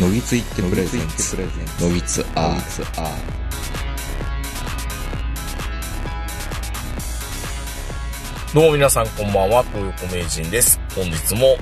[0.00, 1.38] のぎついってプレゼンツ
[1.80, 3.36] のぎつアー
[8.54, 10.78] どうも皆さんこんばんは、東横名人です。
[10.94, 11.56] 本日も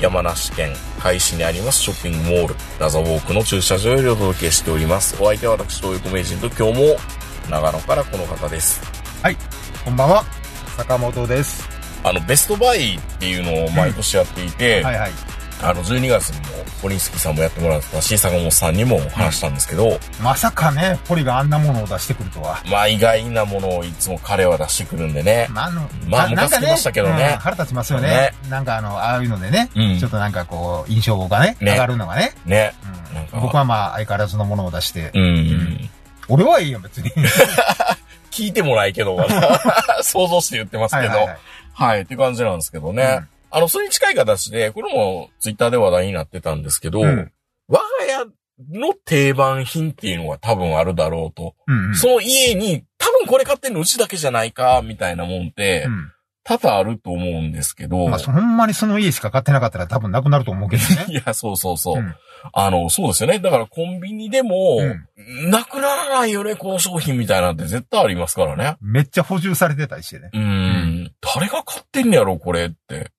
[0.00, 5.20] 山梨県海市にありますショッピングモール、ラザウォークの駐車場よりお届けしております。
[5.20, 6.96] お相手は私、東横名人と今日も
[7.50, 8.80] 長野からこの方です。
[9.24, 9.36] はい、
[9.84, 10.24] こんばんは。
[10.76, 11.68] 坂本です。
[12.04, 15.29] あの、ベストバイっていうのを毎年やっていて、はいはい。
[15.62, 16.46] あの、12月にも、
[16.80, 22.62] ポリンスキーさんもやってもらったし、坂本さんにも話したんですけど、まさかね、ポリがあんなものを出してくるとは。
[22.70, 25.48] まあ意外なものをいつも彼は出してくるんでね。
[25.50, 32.32] まあ、あの、まあましたけどねうん腹立ちますよねねなんかあの、ああいうのでね、うんちょっとなんかこう、印象がね、ね上がるのがね。
[32.46, 32.72] ね。
[33.32, 35.90] 僕はまあ、相変わらずのものを出して、うん。
[36.28, 37.10] 俺はいいよ、別に。
[38.30, 39.18] 聞いてもないけど、
[40.02, 41.08] 想像して言ってますけど。
[41.08, 41.38] はいはいはい
[41.72, 43.22] はい、って感じなんですけどね。
[43.52, 47.32] うんあの、それに近い形で、これもツイッターで話題になってたんですけど、うん
[47.68, 48.26] 我が家
[48.68, 51.54] の定番品っていうのが多分あるだろうと。
[51.68, 51.94] うんうん。
[51.94, 56.12] その家に、多分これ買ってんのうちだけじゃないか、みたいなもんって、うん
[56.42, 58.08] 多々あると思うんですけど。
[58.08, 61.06] まあ、そほんまにその家しか買ってなかったら多分なくなると思うけどね。
[61.12, 61.98] いや、そうそうそう。
[61.98, 62.14] うん
[62.54, 63.38] あの、そうですよね。
[63.38, 68.78] だからコンビニでも、うんなくならないよね、この商品みたいなんて絶対ありますからね。
[68.80, 70.30] めっちゃ補充されてたりしてね。
[70.32, 71.12] うーん。
[71.20, 73.10] 誰が買ってんねやろ、これって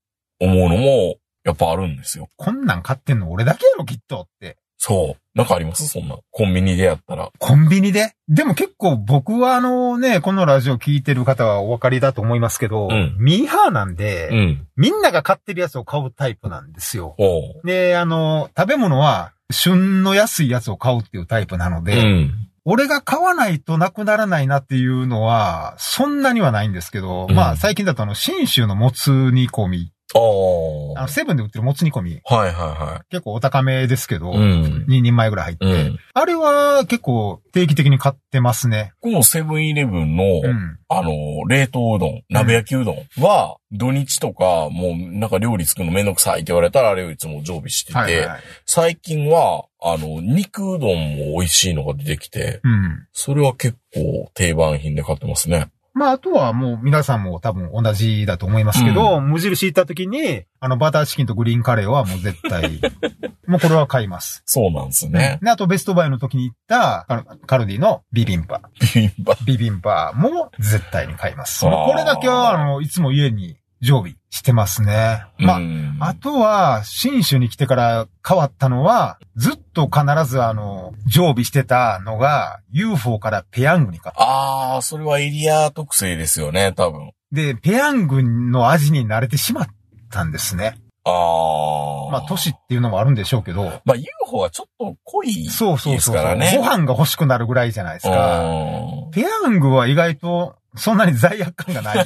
[0.42, 2.28] 思うのも、やっぱあるんですよ。
[2.36, 4.58] こんなん買ってんの俺だけやろ、きっとって。
[4.78, 5.38] そう。
[5.38, 5.88] なんかあります？
[5.88, 6.18] そんな。
[6.32, 7.30] コンビニでやったら。
[7.38, 8.16] コンビニで？
[8.28, 14.68] でも結構僕はあのね、このラジオ聞いてる方はお分かりだと思いますけど、うんミーハーなんで、うん。
[14.76, 17.16] みんなが買ってるやつを買うタイプなんですよ。
[17.20, 17.62] おう。
[17.64, 22.32] で、あの、食べ物は旬の安いやつを買うっていうタイプなので、うん。
[22.66, 34.46] 俺が買わないとなくならないなっていうのは、そんなにはないんですけど、うんまあ最近だとあの、新州のもつ煮込み、あの、セブンで売ってるもつ煮込み、はいは結構お高めですけど、いはい。
[34.46, 34.86] うん。
[34.88, 36.00] 2人前ぐらい入って、うん。
[36.14, 38.94] あれは結構定期的に買ってますね。
[39.00, 40.78] このセブンイレブンの、うん。
[40.90, 41.12] あの、
[41.48, 48.42] 冷凍うどん、鍋焼きうどんは、土日とか、もうなんか料理作るのめんどくさいって言われたら、あれをいつも常備してて、はいはいはい。
[48.66, 53.08] 最近は、あの、肉うどんも美味しいのが出てきて、うん。
[53.14, 55.70] それは結構定番品で買ってますね。
[55.94, 62.80] まあ、あとはもう皆さんも多分同じだと思いますけど、無印行った時に、あの、バターチキンとグリーンカレーはもう絶対、
[63.46, 64.42] もうこれは買います。
[64.46, 65.40] そうなんですね。
[65.42, 68.62] で、あとベストバイの時に行ったカルカルディのビビンパ。
[68.80, 69.38] ビビンバ。
[69.46, 71.62] ビビンパも絶対に買います。
[71.66, 75.26] これだけは、あの、いつも家に常備してますね。
[75.38, 84.24] まあ、うんあとは、新州に来てから変わったのは、ずっと必ずあの、常備してたのが、UFO からペヤングに変わった。
[84.24, 87.12] ああ、それはエリア特性ですよね、多分。
[87.32, 89.68] で、ペヤングの味に慣れてしまっ
[90.10, 90.78] たんですね。
[91.04, 92.12] ああ。
[92.12, 96.16] まあ、都市っていうのもあるんでしょうけど、まあ UFO はちょっと濃いですそうそうそうそう。
[96.16, 96.54] からね。
[96.56, 98.44] ご飯が欲しくなるぐらいじゃないですか。
[98.44, 101.98] うんペヤングは意外と、そんなに罪悪感がない。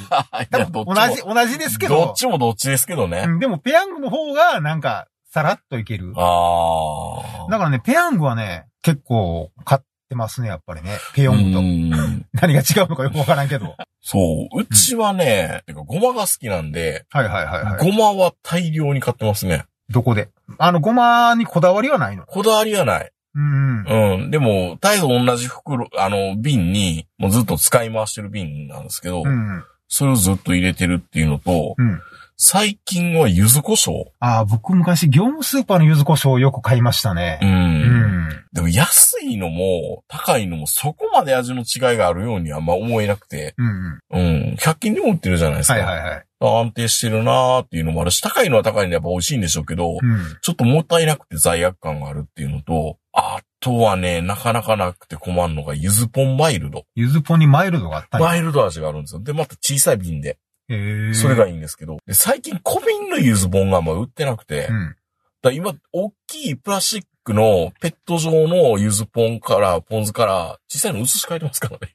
[0.72, 3.24] 同じ、同じですけどどっ、ちもどっちですけどね。
[3.26, 6.12] うんでもペヤングの方が、なんか、さらっといける。
[6.16, 7.50] ああ。
[7.50, 10.98] だからね、ペヤングはね、結構買ってますね、やっぱりね。
[11.14, 11.58] ペヨングと。
[11.58, 13.76] うん 何が違うのかよくわからんけど。
[14.02, 14.18] そ
[14.52, 14.60] う。
[14.60, 17.84] うちはね、てかごまが好きなんで、はいはいはいはい。
[17.84, 19.64] ごまは大量に買ってますね。
[19.88, 20.28] どこで？
[20.58, 22.24] あの、ごまにこだわりはないの？
[22.26, 23.10] こだわりはない。
[23.36, 24.22] うんうん。
[24.22, 24.30] うん。
[24.30, 29.64] でも、絶えず同じ袋、あの、瓶に、もうずっと使い回してる瓶なんですけど、うんうん。
[29.88, 32.00] それをずっと入れてるっていうのと、うん。
[32.38, 34.04] 最近は柚子胡椒。
[34.20, 37.46] ああ、僕昔業務スーパーの柚子胡椒をよく買いましたねう。。
[37.46, 38.44] うんん。
[38.52, 43.66] でも安いのも高いのもそこまで味の違いがあるようにはあんま思えなくて、うん
[44.12, 44.50] うん。
[44.50, 44.54] うん。
[44.58, 45.74] 100均でも売ってるじゃないですか。
[45.74, 46.26] はいはいはい。
[46.38, 49.98] 安定してるなーっていうのもあるし、高いのは高いんでやっぱ美味しいんでしょうけど、うん。
[50.42, 56.84] ちょっともったいなくて罪悪感があるっていうのと、あとはね、なかなかなくて困るのが、ゆずポンマイルド。
[56.94, 59.20] 柚子ポンにマイルドがあったんやマイルド味があるんですよ。
[59.22, 60.38] で、また小さい瓶で。
[60.68, 61.14] へえ。
[61.14, 61.96] それがいいんですけど。
[62.06, 64.96] で最近小瓶のゆずポンがあんま売ってなくて、だかうん。
[65.42, 71.94] ら今、大きいプラスチックのペット状のゆずポンから、ポン酢から、小さいの移し替えてますからね。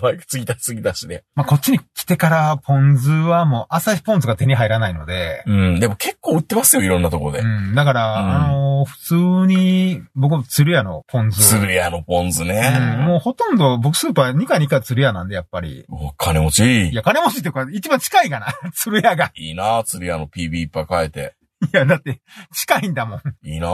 [0.00, 1.24] マイク継ぎ足し継ぎ足しで。
[1.34, 5.80] まあ、こっちに来てから、ポン酢はもう、朝日ポン酢が手に入らないので、うん。
[5.80, 7.44] でも結構売ってますよ、いろんなところでう。
[7.44, 7.74] ん。
[7.74, 9.14] だから、うんあのー普通
[9.48, 11.58] に、僕、鶴屋のポン酢を。
[11.58, 12.70] 鶴屋のポン酢うん、ね。
[13.04, 15.84] もうほとんど、僕スーパー2回2回鶴屋なんで、やっぱり。
[15.88, 16.90] お金持ち。
[16.90, 18.46] いや、金持ちっていうか、一番近いかな。
[18.74, 19.32] 鶴屋が。
[19.34, 21.34] いいな鶴屋の PB いっぱい変えて。
[21.60, 22.20] いや、だって、
[22.52, 23.20] 近いんだもん。
[23.42, 23.68] いいな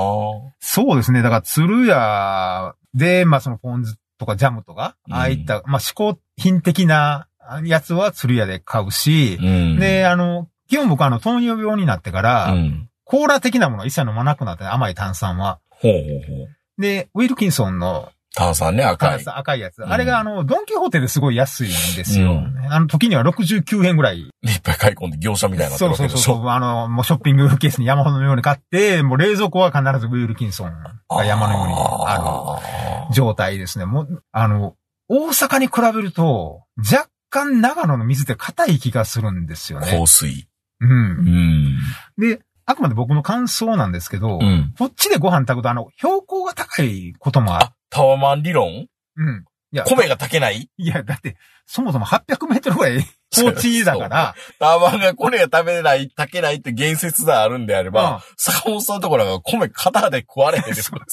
[0.61, 1.23] そうですね。
[1.23, 7.29] だから、鶴屋で、まあ、そのポン酢とかジャムとか、うんああいった、まあ、嗜好品的な
[7.65, 9.79] やつは鶴屋で買うし、うん。
[9.79, 12.89] で、あの、基本僕あの、糖尿病になってから、うん。
[13.05, 15.61] コーラ的なものは一切飲まなくなって、甘い炭酸は。
[15.69, 16.81] ほうほうほう。
[16.81, 19.23] で、ウィルキンソンの炭酸ね、赤い。
[19.25, 19.79] 赤いやつ。
[19.79, 22.33] うんあれがあの、ドンキホーテですごい安いんですよ。
[22.33, 24.29] うんあの時には69円ぐらい。
[24.43, 25.97] でいっぱい買い込んで業者みたいになってそう。
[25.97, 26.49] そうそうそう。
[26.49, 30.73] あの、もうショッピングケースに山ほどのように買って、もう冷蔵庫は必ずウィルキンソン
[31.09, 33.85] が山のようにあある状態ですね。
[33.85, 34.75] もう、あの、
[35.09, 39.99] 大阪に比べると、若干長野の水って硬い気がするんですよーね。
[39.99, 40.49] 香水。
[40.81, 40.87] う。
[40.87, 41.79] うんん。
[42.19, 44.75] で、あくまで僕の感想なんですけど、うん。
[44.79, 47.67] こっちでご飯炊くとあの、標高が高いこともある。
[47.95, 48.87] あ、タワマン理論？
[49.17, 49.45] うん。
[49.73, 50.69] いや、米が炊けない？
[50.77, 51.37] いや、だって、
[51.67, 53.05] そもそも800メートルぐらい
[53.35, 61.05] 高地だから、タワマンが米が食べれない、炊けないって言説があるんであれば、坂本さんのところが米肩で食われへんってこと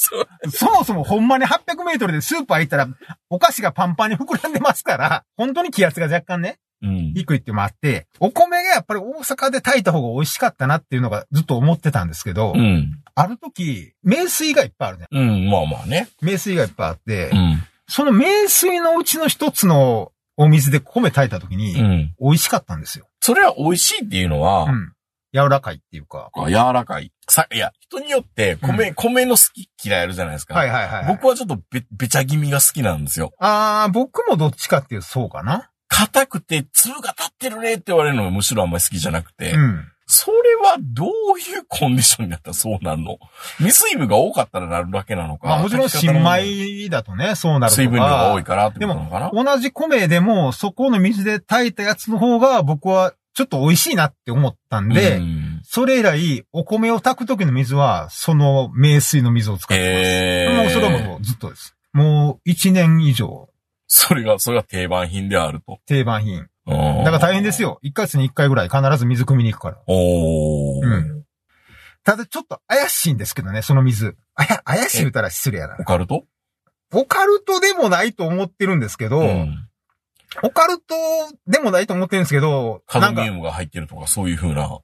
[0.47, 0.55] で。
[0.55, 2.87] そもそもほんまに800メートルでスーパー行ったら、
[3.29, 7.13] お菓子がパンパンに膨らんでますから、本当に気圧が若干ね、うん。
[7.13, 13.01] 低いってもあって、お米がやっぱり大阪で炊いた方が美味しかったなっていうのがずっと思ってたんですけど、うん。
[13.15, 15.07] ある時、名水がいっぱいあるね。
[15.11, 16.09] うん、まあまあね。
[16.21, 17.63] 名水がいっぱいあって、うん。
[17.87, 22.13] その名水のうちの一つのお水で米炊いた時に、うん。
[22.19, 23.07] 美味しかったんですよ。
[23.19, 24.93] それは美味しいっていうのは、うん。
[25.33, 26.29] 柔らかいっていうか。
[26.47, 27.11] 柔らかい。
[27.27, 30.55] さ、いや、人によって米、米の好き嫌いあるじゃないですか。
[30.55, 31.07] はいはいはい。
[31.07, 33.31] 僕はちょっとべ、べちゃ気味が好きなんですよ。
[33.39, 35.69] あー、僕もどっちかっていうとそうかな。
[35.93, 39.85] 硬くて、粒が立ってるねって言われるのがむしろあんまり好きじゃなくて、うん。
[40.07, 41.11] それはどうい
[41.59, 43.17] うコンディションになったらそうなるの？
[43.69, 45.47] 水分が多かったらなるだけなのか。
[45.47, 47.81] まあもちろん新米だとね、そうなるとか。
[47.81, 49.31] 水分量が多いからってことなのかな？
[49.31, 60.75] 同じ米でも、そこの水で炊いたやつの方が僕はちょっと美味しいなって思ったんで、うんそれ以来、お米を炊く時の水は、その名水の水を使ってます。
[60.75, 61.75] もうそれはもうずっとです。
[61.93, 63.47] もう一年以上
[63.93, 65.79] それが、それが定番品であると。
[65.85, 66.47] 定番品。
[66.65, 67.61] だだから大変です。
[67.61, 67.77] よ。
[67.81, 69.77] 一ヶ月に一回ぐらい必ず水汲みに行くから。
[69.85, 70.85] おー。
[70.85, 71.25] うん
[72.03, 74.17] ただちょっと怪しいんですけどね、その水。
[74.33, 75.83] あや、怪しい言うたら失礼やなオ。
[75.83, 76.23] カルト？
[76.93, 79.67] オカルトでもないと思ってるんですけど、うん。
[80.41, 80.95] オカルト
[81.45, 84.79] でもないと思ってるんですけど、カドミウムが入ってるとか、そういう風な、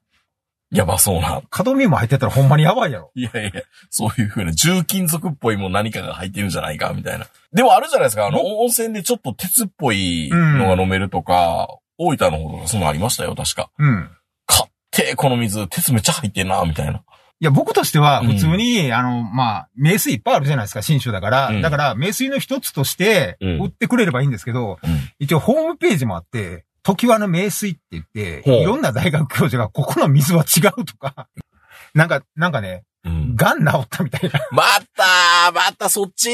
[0.70, 1.42] やばそうな。
[1.50, 3.10] カドミウム入ってたらほんまにやばいやろ。
[3.14, 7.26] いやいや、そういう風な重金属っぽいもん何かが入ってるんじゃないか、みたいな。
[7.52, 13.70] でもあるじゃないですか、あの、温泉でちょっと鉄っぽいのが飲めるとか、大分の方とかそういうのありましたよ、確か。
[13.78, 14.10] うん。
[14.46, 17.02] 買って、この水、鉄めっちゃ入ってんな、みたいな。
[17.40, 21.48] いや、僕としては、普通に、あの、まあ、名水いっぱいあるじゃないですか、新種だから。
[21.48, 25.10] うんだから、名水の一つとして、うん売ってくれればいいんですけど、うん。
[25.18, 31.28] 一応ホームページもあって、時はの名水って言って、いろんな大学教授が、ここの水は違うとか、
[31.94, 33.36] なんか、なんかね、うん。
[33.36, 34.40] 癌治ったみたいな。
[34.50, 34.62] ま
[34.96, 36.30] たまたそっち？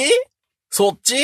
[0.71, 1.17] そっち？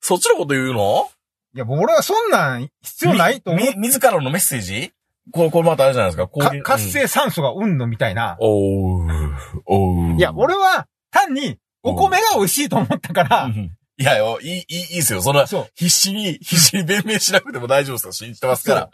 [0.00, 1.10] そっちのこと言うの？
[1.54, 3.76] いや、もう俺はそんなん必要ないと思う。
[3.76, 4.92] み、自らのメッセージ？
[5.30, 6.26] これ、これまたあれじゃないですか？
[6.26, 8.36] こう活性酸素がうんのみたいな。
[8.40, 9.34] おー、
[9.66, 10.16] おー。
[10.16, 15.22] いや、俺は単にお米が美味しいと思ったからう、んいやよ、いい、いい、いいですよ。
[15.22, 15.66] そんな、そう。
[15.74, 18.12] 必死に、必死に弁明しなくても大丈夫ですよ。
[18.12, 18.90] 信じてますから。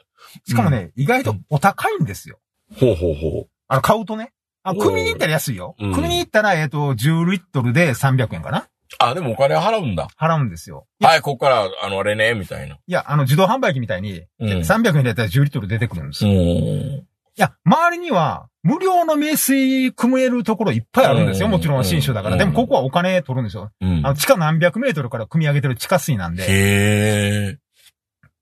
[0.47, 2.39] しかもね、意外とお高いんですよ。
[2.79, 4.33] ほうほうほあの、買うとね。
[4.63, 5.75] あ、組みに行ったら安いよ。
[5.79, 8.65] うん組みに行ったら、えっと、10リットルで300円かなう。
[8.99, 10.09] あ、でもお金払うんだ。
[10.21, 10.87] 払うんですよ。
[11.01, 12.75] いや、はい、ここから、あの、あれね、みたいな。
[12.75, 16.35] いやあの、自動販売機みたいに、うん300円でやったら10リットル出てくるんですうよ。
[16.35, 17.07] いん。
[17.41, 21.47] や、周りには、無料の名水組めるところいっぱいあるんですよ。
[21.47, 22.35] うんもちろん新種だから。
[22.35, 23.71] うんでもここはお金取るんですよ。
[23.81, 26.45] うんあの、地下何百メートルから組み上げてる地下水なんで。
[26.47, 27.59] へ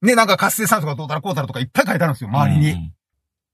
[0.03, 0.07] ー。
[0.07, 2.73] で、なんか活性酸素がどうたらこうたらとかいっぱい書いてあるんですよ、周りに。
[2.73, 2.93] うん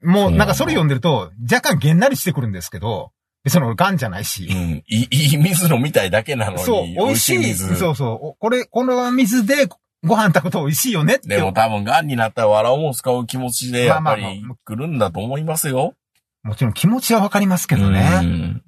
[0.04, 4.46] もう、なんかそれ読んでると、若干げんなりしてくるんですけど、別に俺ガンじゃないし。
[4.50, 4.82] うん。
[4.86, 6.62] いい、いい水飲みたいだけなのに。
[6.62, 7.38] そう、美味しい。
[7.38, 7.76] 水。
[7.76, 8.26] そうそう。
[8.28, 9.66] おこれ、この水で
[10.04, 11.28] ご飯炊くと美味しいよねって。
[11.28, 15.94] でも多分、癌になったら笑おも使う気持ちで、やっぱりまあ来るんだと思いますよ。
[16.42, 18.20] もちろん気持ちはわかりますけどうね。
[18.20, 18.62] ん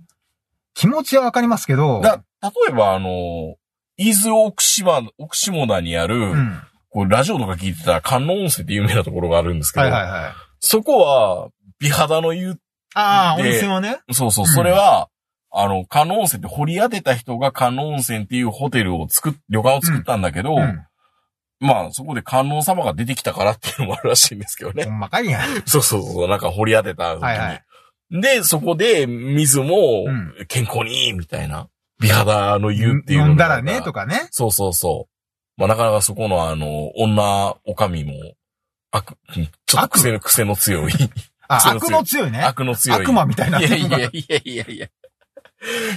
[0.75, 2.01] 気持ちはわかりますけど。
[2.01, 3.57] だ、例えばあの、
[3.97, 6.61] 伊豆奥島、奥下田にある、うん。
[6.91, 10.33] これラジオとか聞いてたら観音温泉って有名なところがあるんですけど、はいはいはい。
[10.61, 12.59] そこは、美肌の湯、
[12.95, 13.99] ああ、温で泉はね。
[14.13, 15.09] そうそう、うんそれは、
[15.51, 20.87] あの、観音温泉って掘り当てた人が観音温泉っていうホテルを作っ、旅館を作ったんだけど、うん。
[21.59, 24.91] まあ、そこで観音様が出てきたからっていうのもあるらしいんですけどねほ。
[24.91, 25.63] んまかいやん。
[25.67, 27.25] そうそうそう、なんか掘り当てた時に。
[27.25, 27.63] はいはい
[28.11, 31.69] で、そこで水もうん健康にいいみたいな。
[31.99, 34.05] 美肌の湯っていうの飲んだらね、とか。
[34.05, 34.29] かね。
[34.31, 35.61] そうそうそう。
[35.61, 38.13] まあなかなかそこのあの、女、おかみも、
[38.93, 40.93] 悪、うんちょっと癖の、癖の強い。
[41.49, 42.43] あ、悪の強いね。
[42.43, 43.03] 悪の強い。
[43.03, 44.89] 悪魔みたいないやいやいやいやいや。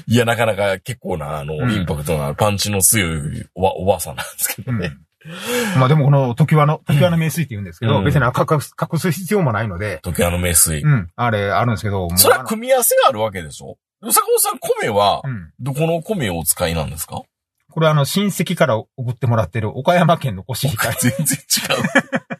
[0.07, 4.87] いや、なかなか結構な、あの、うんインパクトのあるパンチの強いおば、おばあさんなんですけどね。
[4.87, 5.05] うん。
[5.77, 10.81] まあでもこの時はの、時はの名水って言うんですけど、うん別に隠す、隠す必要もないので、時あの名水。
[10.81, 11.09] うん。
[11.15, 13.77] あれ、あるんですけど、もうそれは組み合わせがあるわけでしょ？
[14.11, 15.51] 坂本さん、米はう、ん。
[15.59, 17.21] どこの米をお使いなんですか？
[17.71, 20.97] これあの、親戚から送ってもらってる岡山県のコシヒカリ。
[20.99, 21.83] 全然違う。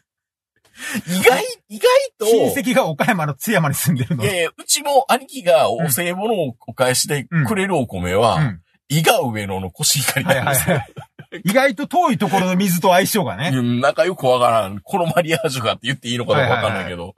[1.06, 4.24] 意外、意外と、親戚が岡山の津山に住んでるの。
[4.24, 8.62] いやいや、うちも兄貴がお歳暮のお返しでくれるお米は、うん。
[8.90, 10.76] 伊賀上野のコシヒカリはいなんですよ。
[10.76, 10.92] はい
[11.30, 11.42] はい。
[11.44, 13.52] 意外と遠いところの水と相性がね。
[13.54, 14.80] うんなんかよくわからん。
[14.80, 17.14] このマリアージュがって言っていいのかどうかわかんないけど。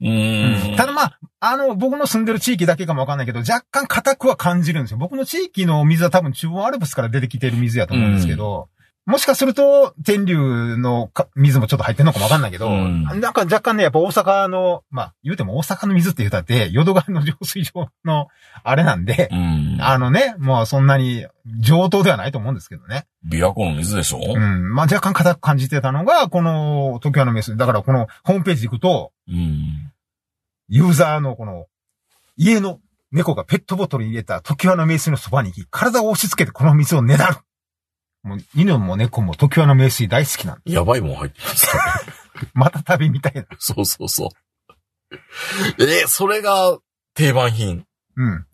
[0.00, 0.76] うーん。
[0.76, 4.98] ただまあ、あの、僕の住んでる地域だけかもわかんないけど、若干硬くは感じるんですよ。
[4.98, 8.68] 僕の地域の水は多分中央アルプスから出てきてる水やと思うんですけど、
[9.08, 18.28] もしかすると、天竜のか水もちょっと入ってんのかもわかんないけど、うんなんか若干ね、やっぱ大阪の、まあ、言うても大阪の水って言うたって、淀川の浄水場の
[18.62, 19.78] あれなんでう、ん。
[19.80, 21.26] あのね、もうそんなに
[21.58, 23.06] 上等ではないと思うんですけどね。
[23.26, 24.20] 琵琶湖の水でしょ？
[24.20, 24.74] うん。
[24.74, 27.56] まあ若干硬く感じてたのが、この、時のメス。
[27.56, 29.90] だからこのホームページ行くと、うん。
[30.68, 31.64] ユーザーのこの、
[32.36, 32.78] 家の
[33.10, 37.36] 猫がペットボトルに入れた時の名水のそばに行き、体を押し付けてこの水をねだる。
[38.28, 42.12] もう、犬も猫も時の名水大好きなんでやばいもん入ってますからね。
[42.54, 43.44] また旅みたいな。
[43.58, 44.30] そうそうそ
[45.80, 45.82] う。
[45.82, 46.78] え、それが
[47.14, 47.84] 定番品。
[48.16, 48.46] うん。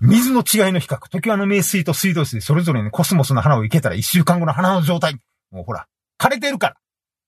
[0.00, 0.98] 水の違いの比較。
[1.08, 5.18] 時の名水と水道水、それぞれにコスモスの花を生けたら一週間後の花の状態。
[5.50, 5.86] もうほら、
[6.18, 6.74] 枯れてるから。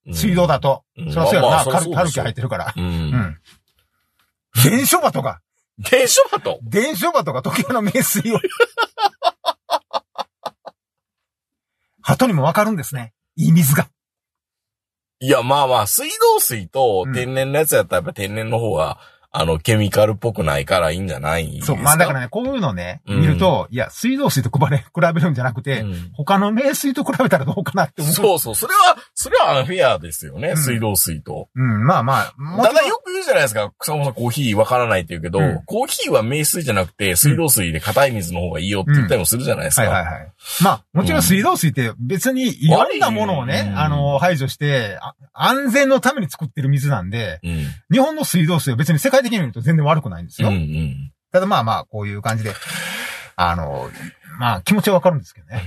[0.06, 0.84] うん水道だと。
[0.96, 1.64] うんそりゃそうやろな。
[1.64, 2.72] カルキ入ってるから。
[2.74, 2.80] う。
[2.80, 3.38] うんん。
[4.64, 5.40] 電書場とか、
[5.78, 8.40] 電書バト電書場とか時の名水を。
[12.18, 13.12] 鳩にもわかるんですね。
[13.36, 13.88] いい水が。
[15.20, 18.98] いや、まあまあ、水道水とうん天然のやつやったらやっぱ天然の方が、
[19.30, 21.66] あの、ケミカルっぽくないからいいんじゃないですか？
[21.66, 21.76] そう。
[21.76, 24.84] まあだからね、こういうのね、うん見ると、いや、水道水と比べ、比
[25.14, 28.14] べるんじゃなくて、うん他の名水と比べたらどうかなって思う。
[28.14, 28.54] そうそう。
[28.54, 30.50] それは、それはアンフェアですよね。
[30.50, 31.48] うん水道水と。
[31.56, 32.34] うん、まあまあ。
[32.62, 33.72] ただよく言うじゃないですか。
[33.76, 39.82] 草本さんコーヒーわからないって言うけど、うんコーヒーは名水じゃなくて水道水で硬い水の方がいいよって言ったりもするじゃないですか。
[39.82, 40.32] はいはいはい。
[40.62, 47.66] まあ、もちろん水道水って別にいろんなものをね、うんあの、排除して、あ安全のために作ってる水なんで、うん。
[47.90, 50.52] 日本の水道水は別に世界的に見ると全然悪くないんですうんよ。
[50.52, 51.12] うん。
[51.32, 52.52] ただまあまあ、こういう感じで、
[53.34, 53.90] あの、
[54.38, 55.64] まあ気持ちはわかるんですけどね。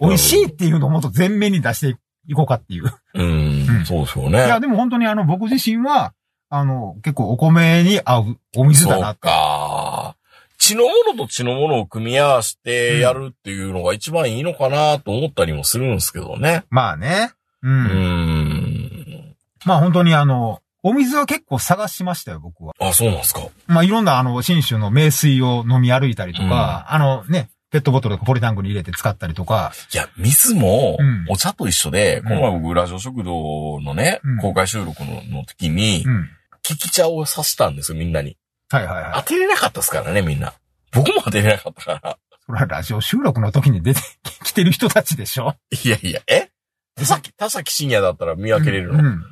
[0.00, 1.98] 美味しいっていうのをもっと前面に出して
[2.28, 2.92] いこうかっていう。
[3.14, 3.66] うん。
[3.68, 4.60] うんそうですよいや、ね。
[4.60, 6.12] でも本当にあの、僕自身は、
[6.50, 9.20] あの、結構お米に合うお水そうだなって。
[9.20, 10.14] か。
[10.58, 16.64] 血のものと血のものを組み合わせてやるっていうのが一番いいのかなと思ったりもするんですけどね。
[16.68, 17.32] まあね。
[17.62, 17.68] う。
[17.68, 19.36] うんん。
[19.64, 22.74] まあ本当にあの、お水は結構探しましたよ、僕は。
[22.78, 23.40] あ、そうなんですか。
[23.66, 36.30] まあいろんなあの、新種の名水を飲み歩いたりとか、あのね、ペットボトルとかポリタンクに入れて使ったりとか、いや、水もうん、お茶と一緒で、んこの前僕、ラジオ食堂のねうん、公開収録のの時にう、ん。
[36.62, 38.36] 聞き茶をさしたんですよ、みんなに。
[38.70, 39.12] はいはいはい。
[39.16, 40.54] 当てれなかったですからね、みんな。
[40.92, 42.18] 僕も当てれなかったから。
[42.46, 44.00] それはラジオ収録の時に出て
[44.44, 45.54] きてる人たちでしょ？
[45.84, 46.48] いやいや、え？
[46.96, 48.98] 田崎、田崎深夜だったら見分けれるの？
[48.98, 49.22] うん。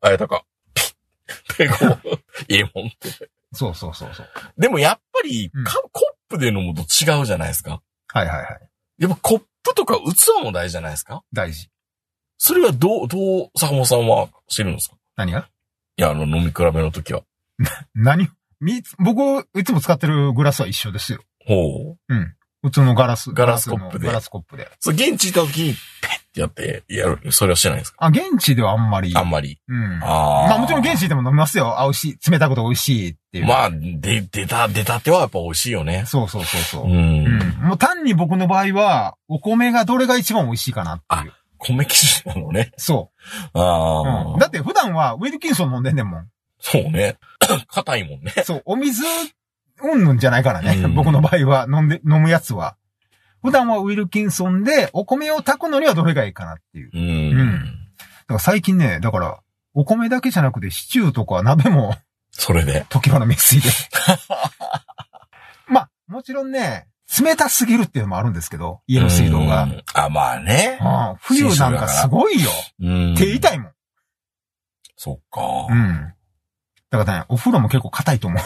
[0.00, 0.44] あやたか。
[0.74, 1.58] ピッ。
[1.58, 3.10] で、こう、ええもんって。
[3.52, 4.28] そうそうそうそう。
[4.58, 5.64] でもやっぱり、うん
[6.34, 7.82] プで飲むと違うじゃないですか。
[8.12, 8.46] はいはいはい。
[8.98, 11.22] やっぱコップとか器も大事じゃないですか？
[11.32, 11.68] 大事。
[12.38, 14.96] それはどう、どう、坂本さんは知るんですか？
[15.16, 15.48] 何が？
[15.96, 17.22] いや、あの、飲み比べの時は。
[17.94, 18.28] 何？
[18.60, 21.20] み、僕、いつも使ってるグラスは一緒ですよ。
[21.46, 21.98] ほう。
[22.08, 22.34] うん。
[22.62, 23.32] 普通のガラス。
[23.32, 24.68] ガラスコップでガラスコップで。
[24.80, 27.32] そう、現地行った時に、ペやって、やる。
[27.32, 28.04] それはしてないんですか？
[28.04, 29.12] あ、現地ではあんまり。
[29.16, 29.60] あんまり。
[29.68, 30.00] うん。
[30.02, 30.48] ああ。
[30.48, 31.80] まあもちろん現地でも飲みますよ。
[31.80, 32.30] あ、美味しい。
[32.30, 33.46] 冷たくて美味しいっていう。
[33.46, 36.04] まあ、で、出た、出たてはやっぱ美味しいよね。
[36.06, 36.88] そうそうそうそうう。
[36.88, 36.92] ん。
[36.92, 37.68] うん。
[37.68, 41.32] もう単に僕の場合は、お米がどれが一番美味しいかなっていう。
[41.58, 42.72] 米基準なのね。
[42.76, 43.10] そ
[43.54, 43.62] あう。
[43.62, 44.38] あ、うん。
[44.38, 46.28] だって普段はウィルキンソン飲んでんねんもん。
[46.60, 47.16] そうね。
[47.68, 48.32] 硬いもんね。
[48.44, 48.62] そう。
[48.66, 49.02] お水、
[49.82, 50.74] うんぬんじゃないからね。
[50.82, 52.76] うん僕の場合は、飲んで、飲むやつは。
[53.44, 56.90] 普段はウィルキンソンで、お米を炊くのにはどれがいいかなっていう。
[56.94, 57.38] うん。
[57.38, 57.64] うん
[58.26, 59.38] だから最近ね、だから、
[59.74, 61.94] お米だけじゃなくてシチューとか鍋も、
[62.30, 62.86] それで。
[62.88, 63.68] 時の水で。
[65.68, 66.88] まあ、もちろんね、
[67.20, 69.64] 冷たすぎるっていうのもあるんですけど、家の水道が。
[69.64, 69.84] うん。
[69.92, 70.78] あ、まあね。
[70.80, 72.50] うん冬なんかすごいよ。
[72.80, 73.14] うん。
[73.14, 73.72] 手痛いもん。
[74.96, 75.66] そっか。
[75.68, 76.14] うん。
[76.88, 78.42] だからね、お風呂も結構硬いと思う。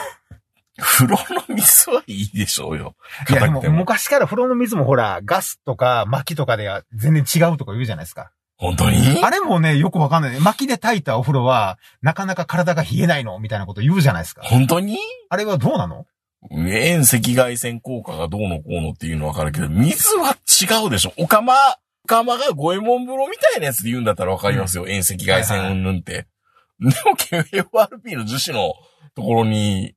[0.81, 2.95] 風呂の水はいいでしょうよ。
[3.29, 3.63] いや、でも。
[3.71, 8.31] 昔から風呂の水もほら、ガスとか薪とかでは全然違うとか言うじゃないですか。
[8.57, 9.23] 本当に？
[9.23, 10.41] あれもね、よくわかんない。
[10.41, 14.43] 薪で炊いたお風呂は、なかなか体が冷えないのみたいなこと言うじゃないですか。
[14.45, 14.99] 本当に？
[15.29, 16.07] あれはどうなの？
[16.51, 21.13] 遠赤外線効果がどうのこうのっていうのはわかるけど、水は違うでしょ。
[21.19, 21.55] おかま、
[22.05, 24.87] おかまが五右衛門風呂みたいなやつで言うんだったらわかりますよ。
[24.87, 26.27] 遠赤外線うんぬんって。
[26.81, 28.75] でも、KFRP の樹脂の
[29.17, 29.95] ところに、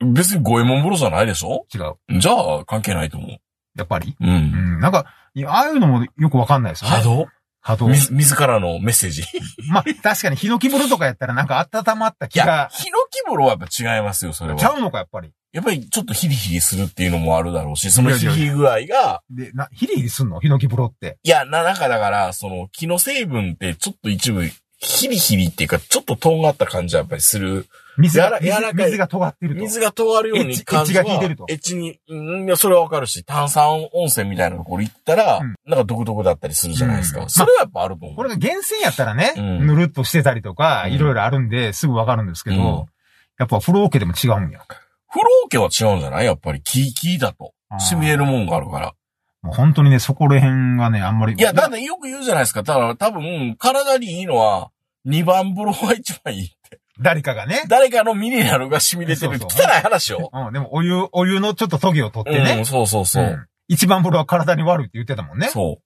[0.00, 1.66] 別に五右衛門風呂じゃないでしょ？
[1.74, 2.20] 違う。
[2.20, 3.30] じゃあ、関係ないと思う。
[3.76, 4.16] やっぱり？
[4.20, 4.24] う。
[4.24, 4.80] うんん。
[4.80, 5.06] なんか、
[5.46, 6.96] ああいうのもよくわかんないですよね。
[6.98, 7.26] 波動？
[7.60, 7.88] 波動。
[7.88, 9.22] 自自らのメッセージ？
[9.70, 14.58] まあ、確かにヒノキ風呂とかやったらなんか温まったいや気が、、ヒノキ風呂はやっぱ違いますよ、それは。
[14.58, 15.32] ちゃうのか、やっぱり？
[15.52, 20.40] やっぱりちょっとヒリヒリするっていうのもあるだろうし、そのヒリヒリ具合が、で、な、ヒリヒリすんの？
[20.40, 21.18] ヒノキ風呂って。
[21.22, 24.44] いや、な、なんかだから、その、木の成分ってちょっと一部、
[24.78, 27.66] ヒリヒリっていうか、ちょっととんがった感じはやっぱりする。
[27.98, 29.60] 水が、柔らかい水水が尖ってると。
[29.60, 37.22] 水が尖るように感じエッジエッジが効いてるとエッジに、うん、いや、それはわかるし、炭酸温泉みたいなところ行ったら、うんなんか独特だったりするじゃないですか。
[37.22, 38.16] うんそれはやっぱあると思う。
[38.16, 42.84] これが源泉やったらね、うんぬるっとしてたりとか、うんいろいろあるんで、すぐわかるんですけど、うん
[43.38, 44.60] やっぱ風呂桶でも違うんや。
[45.08, 46.24] 風呂桶は違うんじゃない？
[46.26, 47.52] やっぱり木、木だと。
[47.80, 48.94] 染みえるもんがあるから。
[49.42, 51.34] もう本当にね、そこら辺がね、あんまり。
[51.36, 52.62] いや、だってよく言うじゃないですか。
[52.62, 54.70] だから多分、体にいいのは、
[55.06, 56.63] 2番風呂が一番いいって。
[57.00, 57.64] 誰かがね。
[57.68, 59.38] 誰かのミネラルが染み出てる。
[59.38, 60.30] そうそう汚い話よ。
[60.32, 62.64] うん、でもお湯、お湯のちょっとトゲを取ってねうん、。
[62.64, 63.24] そうそうそう。
[63.24, 65.48] ん一番風呂は体に悪いって言ってたもんね。
[65.48, 65.80] そ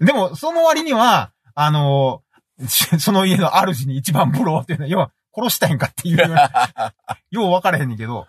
[0.00, 2.30] でも、その割には、あのー
[2.68, 6.92] し その家の主に一番風呂っていうのは、要は、殺したいんかっていうような、
[7.30, 8.26] よう分からへんねんけど。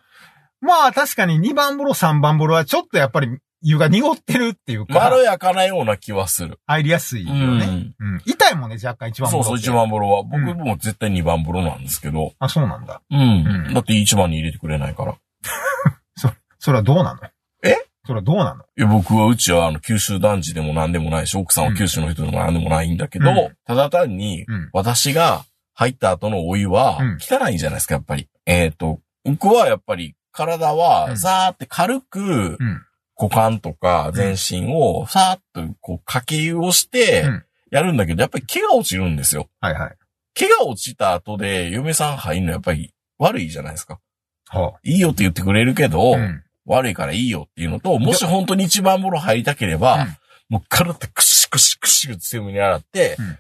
[0.62, 4.88] まあ、確かに2番風呂、3番風呂はちょっとやっぱり湯が濁ってるっていうう。
[4.88, 6.60] か、まろやかなような気はする。
[6.66, 7.40] 入りやすいよね。
[7.40, 8.22] うんうん。
[8.26, 9.44] 痛いもんね、若干一番風呂。
[9.44, 10.24] そうそう、一番風呂は。
[10.24, 12.34] 僕うんも絶対2番風呂なんですけど。
[12.40, 13.02] あ、そうなんだ。
[13.12, 13.20] うん。
[13.20, 15.16] うんだって一番に入れてくれないから。
[16.60, 17.20] それはどうなの？
[17.64, 17.76] え？
[18.06, 18.64] それはどうなの？
[18.78, 24.70] いや、僕はうちはあの、九州男児でも何でもないし、奥さんは九州の人でも何でもないんだけど、うんただ単に、うん。
[24.74, 28.28] 私が入った後のお湯はうん、汚いじゃないですか、やっぱり。
[28.46, 32.86] えっ、と、僕はやっぱり、体は、うんザーって軽く、うん。
[33.22, 39.48] 股間とか全身を、さーっと、こう、かけ湯をしてうん、やるんだけど、やっぱり毛が落ちるんですよ。
[39.60, 39.96] はいはい。
[40.34, 44.00] 毛が落ちた後で、嫁さん入るのやっぱり悪いじゃないですか。
[44.50, 46.18] はいいよって言ってくれるけど、あ。
[46.18, 46.44] うん。
[46.66, 50.18] 悪いからいいよっていうのと、もし本当に一番風呂入りたければ、うん
[50.52, 53.38] もう体ってクシクシクシ強めに洗って、うん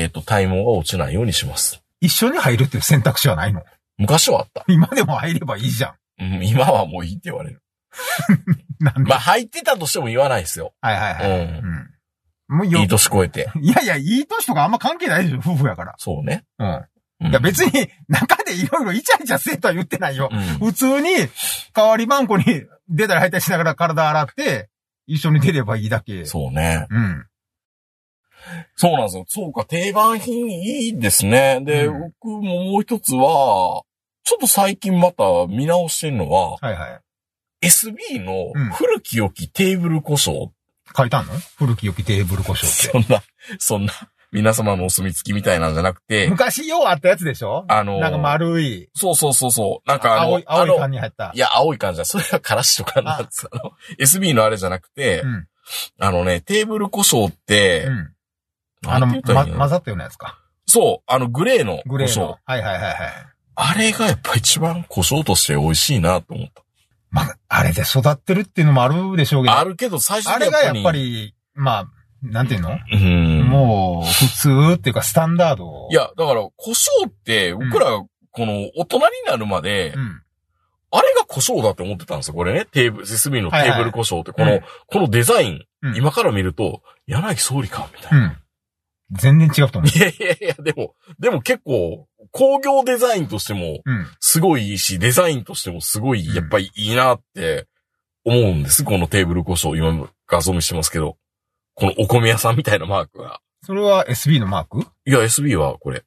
[0.00, 1.82] えっ、と、体毛が落ちないようにします。
[2.00, 3.62] 一緒に入るっていう選択肢はないの？
[3.98, 4.64] 昔はあった。
[4.66, 6.24] 今でも入ればいいじゃん。
[6.36, 7.60] うん、今はもういいって言われる。
[8.80, 10.72] なんで、まあ、入ってたとしても言わないですよ。
[10.80, 11.44] はいはいはい。
[11.46, 11.90] うん
[12.48, 12.56] うん。
[12.56, 13.50] もうよいい年越えて。
[13.60, 15.94] いやいや、いい年とかあんま関係ないでしょ、夫婦やから。
[15.98, 16.44] そうね。
[16.58, 16.68] うん。
[17.20, 20.28] うんいや別に、中でいろいろイチャイチャせえとは言ってないよ。
[20.30, 21.10] うん普通に、
[21.72, 22.44] 代わり番号に
[22.88, 24.68] 出たり入ったりしながら体洗って、
[25.06, 26.26] 一緒に出ればいいだけ。
[26.26, 26.86] そうね。
[26.90, 27.26] うん。
[28.76, 29.24] そうなんですよ。
[29.28, 31.60] そうか、定番品いいですね。
[31.64, 33.84] で、うん僕ももう一つは、
[34.24, 37.00] ちょっと最近また見直してるのは、はいはい。
[37.64, 40.50] SB のうん古き良きテーブル故障
[40.96, 41.32] 書いたの？
[41.56, 42.88] 古き良きテーブル故障って。
[42.90, 43.22] そんな、
[43.58, 43.92] そんな、
[44.32, 47.64] 皆様のお墨付きみたいなんじゃなくて、昔ようあったやつでしょ？
[47.68, 51.38] あの、なんか丸い、そうそうそうそう、なんかあの、青い、青いあの缶に入ったい。
[51.38, 52.04] や、青い感じだ。
[52.04, 53.48] それはからしとかなんです。
[53.50, 55.46] あの、SB のあれじゃなくて、うん。
[55.98, 58.12] あのね、テーブル故障って、うん。
[58.86, 59.58] あの、なんて言ったらま、いいの？
[59.58, 60.38] 混ざったようなやつか。
[60.66, 62.38] そう、あの、グレーのグレーの。。
[62.44, 62.94] はいはいはいはい。
[63.56, 66.63] あれがやっぱ一番故障として美味しいなと思った。
[67.14, 69.56] まあ、あれで育ってるっていうのもあるでしょうけど。
[69.56, 71.88] あるけど、最初あれがやっぱ、り、まあ、
[72.22, 72.76] なんていうの？
[72.92, 73.42] うん。
[73.44, 75.88] もう、普通っていうか、スタンダード。
[75.92, 78.08] い、や、だから、故障って、僕ら、こ
[78.46, 80.22] の、大人になるまで、うん。
[80.90, 82.66] あれが故障だって思ってたんですよ、これね。
[82.66, 88.26] テーブル、SB のテーブル故障って、はいはいこの、このデザイン、うん今から見ると、柳総理か、みたいうな。
[88.28, 88.36] ん。
[89.12, 89.96] 全然違うと思う。
[89.96, 94.06] いやいやいや、でも、でも結構、工業デザインとしても、うん。
[94.18, 97.68] すごいいいし、デザインとしてもすごい、うんやっぱりいいなって
[98.24, 98.82] 思うんです。
[98.82, 99.80] このテーブル故障。
[99.80, 101.16] 今画像見してますけど。
[101.74, 103.40] このお米屋さんみたいなマークが。
[103.62, 104.80] それは SB のマーク？
[104.80, 106.04] いや、SB はこれ。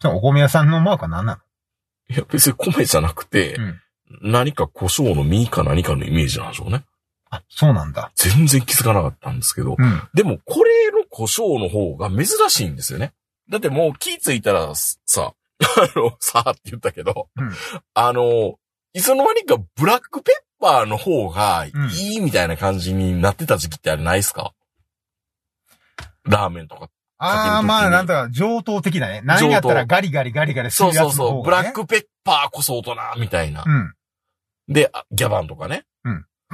[0.00, 2.14] じゃあお米屋さんのマークは何なの？
[2.14, 3.80] いや、別に米じゃなくて、うん
[4.22, 6.84] 何か胡椒の実か何かのイメージなんでしょうね。
[7.30, 8.10] あ、そうなんだ。
[8.16, 9.76] 全然気づかなかったんですけど。
[9.78, 10.02] うん。
[10.14, 13.12] でも、これの胡椒の方が珍しいんですよね。
[13.48, 17.52] だってもう気ついたらさ、あの、 さあって言ったけど、うん
[17.94, 18.54] あの、
[18.92, 24.52] いつの間にかブラックペッパーの方がいうんいみたいな感じになってた時期ってあれないですか？
[26.24, 26.88] ラーメンとか。
[27.18, 29.20] ああ、まあ、なんだか、上等的だね。
[29.24, 31.28] 何やったらガリガリガリガリすそるやうそうそう。
[31.28, 31.62] つの方が、ね。
[31.62, 33.62] ブラックペッパーこそ大人みたいな。
[33.66, 33.94] うん。
[34.68, 35.84] で、あギャバンとかね。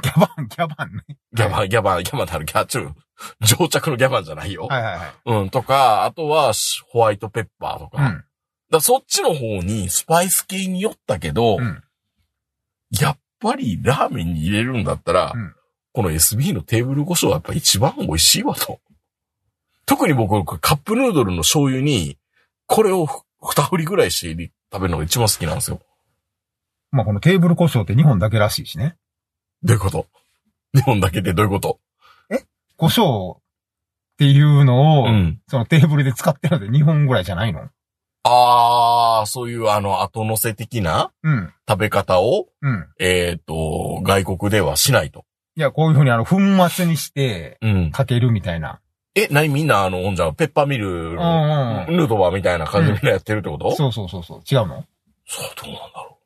[0.03, 1.03] ギャバン、 ギャバンね。
[1.33, 2.93] ギャバン、ギャバン、ギャバンってあるギャチュー。
[3.41, 4.67] 上着のギャバンじゃないよ。
[4.67, 5.13] はいはいはい。
[5.25, 8.03] うん、とか、あとはシホワイトペッパーとか。
[8.05, 8.23] うん。
[8.69, 11.83] だそっちの方にスパイス系に寄ったけど、うん。
[12.99, 15.53] やっぱりラーメンに入れるんだったら、うん
[15.93, 18.79] この SB のテーブル胡椒はやっぱ一番美味しいわと。
[19.87, 22.19] 特に僕、カップヌードルの醤油に、
[22.67, 25.79] これをふ二振りぐらいして食べるのが一番好きなんですよ。
[26.91, 28.95] まあこのテーブル胡椒って日本だけらしいしね。
[29.63, 30.05] どういうこと？
[30.75, 31.79] 日本だけでどういうこと？
[32.75, 33.41] 胡椒っ
[34.19, 35.41] ていうのを、うん。
[35.47, 37.67] そのテーブルで使ってるので日本ぐらいじゃないの？
[38.29, 41.53] あー、そういうあの、後乗せ的なうん。
[41.67, 42.87] 食べ方を、うん。
[42.99, 45.25] えっ、と、外国ではしないと。
[45.55, 46.37] いや、こういうふうにあの、粉
[46.69, 47.91] 末にして、うん。
[47.91, 48.79] かけるみたいな。
[49.15, 54.41] え、何みんなあの、ほんじゃ、ペッパーミルうんの、うんヌートバーみたいな感じでみんなやってるってこと、そうそうそうそう。
[54.49, 54.85] 違うの？
[55.25, 56.17] そう、どうなんだろう。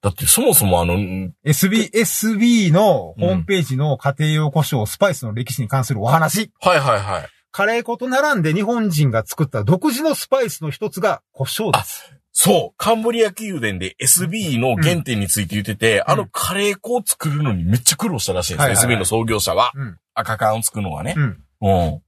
[0.00, 6.50] だってそもそもあの、うん ?SB、SB のホームページの家庭用胡椒、スパイスの歴史に関するお話。
[6.60, 7.28] はいはいはい。
[7.58, 12.14] カレー粉と並んで日本人が作った独自のスパイスの一つが胡椒です。
[12.30, 19.72] そう、カンブリア宮殿で SB の原点について言ってて、あのカレー粉を作るのにめっちゃ苦労したらしいんですよ、はいはいはい SB の創業者は。
[19.74, 19.98] うん。
[20.14, 21.16] 赤缶を作るのはね。
[21.16, 21.42] うん。
[21.62, 22.02] うん。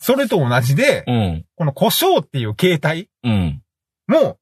[0.00, 1.46] それと同じで、うん。
[1.56, 3.62] この胡椒っていう形態うん。
[4.06, 4.36] も、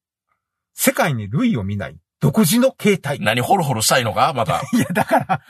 [0.74, 3.20] 世界に類を見ない独自の形態。
[3.20, 4.32] 何ホロホロしたいのか？
[4.34, 4.60] また。
[4.74, 5.40] いや、だから、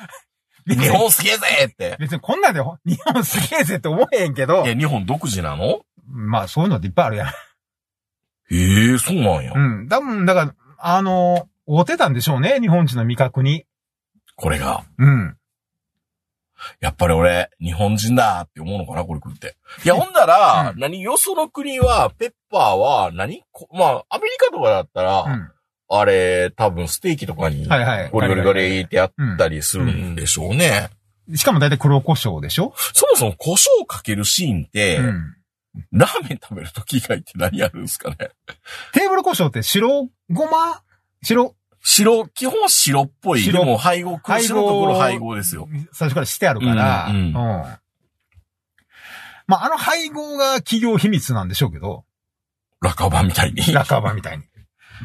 [0.67, 1.97] 日本すげえぜって。
[1.99, 5.81] 別にこんなんで日本すげえぜって思えへんけどい、や、日本独自なの？
[6.07, 7.29] まあそういうのっていっぱいあるやん。
[8.55, 9.53] へえ、そうなんや。
[9.55, 9.89] うん。
[9.89, 13.65] 多分、だから、あの、合ってたんでしょうね、日本人の味覚に。
[14.37, 14.85] これが。
[14.99, 15.37] うん。
[16.81, 19.57] やっぱり俺、日本人だって思うのかなこれ食って。
[19.85, 25.51] いや、ほんだら、うん何よその国は、ペッパーは何、こまあ、アメリカとかだったら、うん。
[25.95, 28.11] あれ、多分ステーキとかに、はいはい。
[28.11, 30.91] ゴリゴリゴリってやったりするんでしょうね。
[31.35, 32.75] しかも大体黒胡椒でしょ？
[32.95, 35.37] そもそも胡椒かけるシーンって、うん。
[35.91, 38.17] ラーメン食べるとき以外って何やるんですかね？
[38.93, 40.83] テーブル胡椒って白ごま？
[41.23, 43.41] 白、白、基本は白っぽい。
[43.41, 45.69] で白も配合、配合白と黒配合ですよ。
[45.93, 47.79] 最初からしてあるから、うんうんま
[49.57, 52.05] あ、あの配合が企業秘密なんでしょうけど、
[52.81, 53.73] ラカバみたいに。
[53.73, 54.45] ラカバみたいに。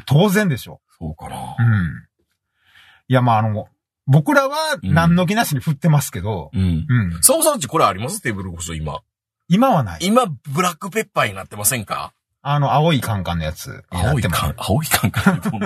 [0.06, 1.64] 当然でしょそうかなう。。
[1.64, 2.06] ん。
[3.08, 3.68] いや、まあ、あの、
[4.06, 6.86] 僕らは何の気なしに振ってますけど、うん。
[6.88, 7.22] うん。
[7.22, 8.22] そうさんちこれあります？
[8.22, 9.00] テーブル胡椒今。
[9.50, 10.00] 今はない。
[10.02, 12.14] 今、ブラックペッパーになってませんか？
[12.42, 13.84] あの、青いカンカンのやつ。
[13.90, 15.58] 青いカン、青いカンカンってど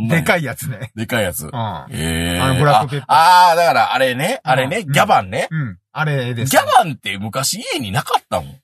[0.00, 0.92] んな でかいやつね。
[0.94, 1.48] でかいやつう。
[1.48, 1.50] ん。
[1.90, 5.48] ええあのブラックペッパーああー、だからあれね、あれね、うんギャバンね。
[5.50, 5.78] うん。
[5.90, 6.50] あれです。
[6.52, 8.60] ギャバンって昔家になかったもん。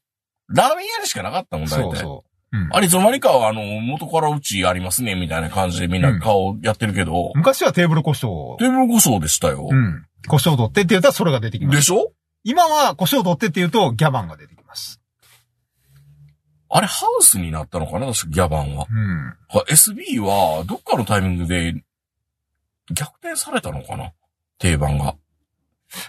[0.50, 1.82] ラーメン屋にしかなかったもん、大体。
[1.82, 2.56] そうそう。
[2.56, 2.68] うん。
[2.72, 8.56] あれ、いつの間にかは、あの、元からうちありますね、みたいな感じでみんな顔やってるけど、昔はテーブル胡椒。
[8.56, 9.68] テーブル胡椒でしたよ。
[9.70, 10.06] うん。
[10.28, 11.76] 胡椒取ってって言ったらそれが出てきます。
[11.76, 12.12] でしょ？
[12.44, 15.00] 今は胡椒取ってって言うとギャバンが出てきます。
[16.70, 18.06] あれ、ハウスになったのかな？
[18.06, 18.86] 確かギャバンは。
[18.90, 19.26] うん。
[19.48, 21.74] は SB は、どっかのタイミングで、
[22.92, 24.12] 逆転されたのかな？
[24.58, 25.14] 定番が。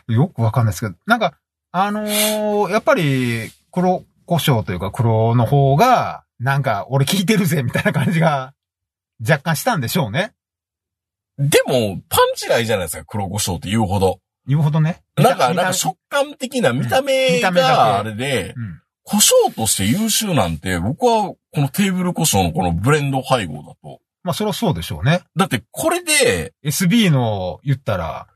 [0.08, 1.38] よくわかんないですけど、なんか、
[1.71, 8.54] あのーやっぱり、黒胡椒というか黒の方が、なんか、俺聞いてるぜ、みたいな感じが、
[9.21, 10.34] 若干したんでしょうね。
[11.38, 14.19] でも、パンチないじゃないですか、黒胡椒って言うほど。
[14.47, 15.02] 言うほどね。
[15.15, 18.82] なんか、なんか食感的な見た目があれで、うん。
[19.04, 24.02] 胡椒として優秀なんて、僕はこのテーブル胡椒のこのブレンド配合だと。
[24.23, 25.21] まあ、それはそうでしょうね。
[25.36, 28.28] だってこれで SB の言ったら、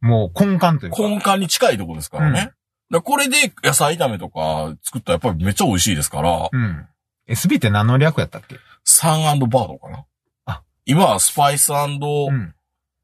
[0.00, 1.02] もう根幹というか。
[1.02, 2.38] 根幹に近いとこですからね。
[2.40, 2.54] だか
[2.90, 6.86] らこれで野菜炒めとか作ったらやっぱりめっちゃ美味しいですから、うん。
[7.28, 8.56] SB って何の略やったっけ？
[8.84, 10.04] サンバードかな。
[10.46, 12.54] あ今はスパイスうん。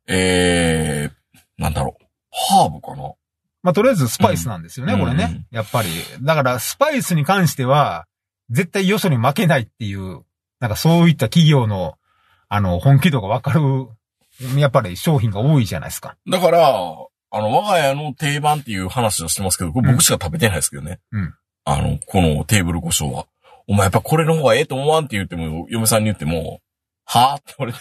[0.07, 2.05] えー、なんだろう。
[2.31, 3.13] ハーブかな。
[3.63, 5.45] まあ、とりあえずスパイスなんですよね、うんこれね。
[5.51, 5.89] やっぱり。
[6.23, 8.07] だから、スパイスに関しては、
[8.51, 10.23] 絶対よそに負けないっていう、
[10.61, 11.99] なんかそういった企業の、
[12.49, 13.89] あの、本気度がわかる、
[14.57, 16.17] やっぱり商品が多いじゃないですか。
[16.31, 21.01] だから、あの、我が家の定番っていう話をしてますけど、これ僕しか食べてないですけどね。
[21.13, 21.35] うん
[21.71, 23.27] あの、このテーブル胡椒は。
[23.69, 26.61] お前やっぱこれの方がええと思わんって言っても、嫁さんに言っても、
[27.05, 27.79] はぁって言われて。